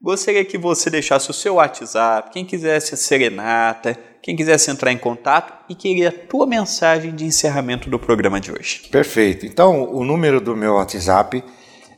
Gostaria 0.01 0.45
que 0.45 0.59
você 0.59 0.91
deixasse 0.91 1.31
o 1.31 1.35
seu 1.35 1.55
WhatsApp, 1.55 2.31
quem 2.33 2.45
quisesse 2.45 2.95
a 2.95 2.97
serenata, 2.97 3.97
quem 4.23 4.37
quisesse 4.37 4.71
entrar 4.71 4.93
em 4.93 4.99
contato 4.99 5.65
e 5.69 5.75
queria 5.75 6.09
a 6.09 6.13
tua 6.13 6.47
mensagem 6.47 7.15
de 7.15 7.25
encerramento 7.25 7.91
do 7.91 7.99
programa 7.99 8.41
de 8.41 8.53
hoje. 8.53 8.89
Perfeito. 8.91 9.47
Então, 9.47 9.93
o 9.93 10.05
número 10.05 10.41
do 10.41 10.57
meu 10.57 10.75
WhatsApp 10.75 11.43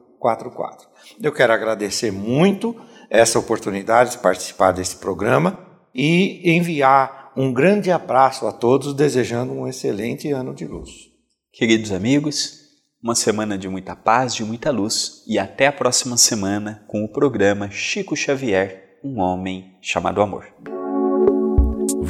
Eu 1.21 1.33
quero 1.33 1.53
agradecer 1.53 2.11
muito 2.11 2.75
essa 3.11 3.39
oportunidade 3.39 4.13
de 4.13 4.19
participar 4.19 4.73
desse 4.73 4.97
programa 4.97 5.59
e 5.95 6.57
enviar 6.57 7.33
um 7.37 7.53
grande 7.53 7.91
abraço 7.91 8.47
a 8.47 8.53
todos, 8.53 8.95
desejando 8.95 9.53
um 9.53 9.67
excelente 9.67 10.31
ano 10.31 10.55
de 10.55 10.67
luz. 10.67 10.91
Queridos 11.53 11.93
amigos, 11.93 12.61
uma 13.03 13.15
semana 13.15 13.59
de 13.59 13.69
muita 13.69 13.97
paz, 13.97 14.35
de 14.35 14.45
muita 14.45 14.71
luz 14.71 15.23
e 15.27 15.39
até 15.39 15.67
a 15.67 15.73
próxima 15.73 16.17
semana 16.17 16.85
com 16.87 17.05
o 17.05 17.13
programa 17.13 17.71
Chico 17.71 18.17
Xavier, 18.17 18.99
um 19.05 19.21
homem 19.21 19.77
chamado 19.83 20.23
amor. 20.23 20.47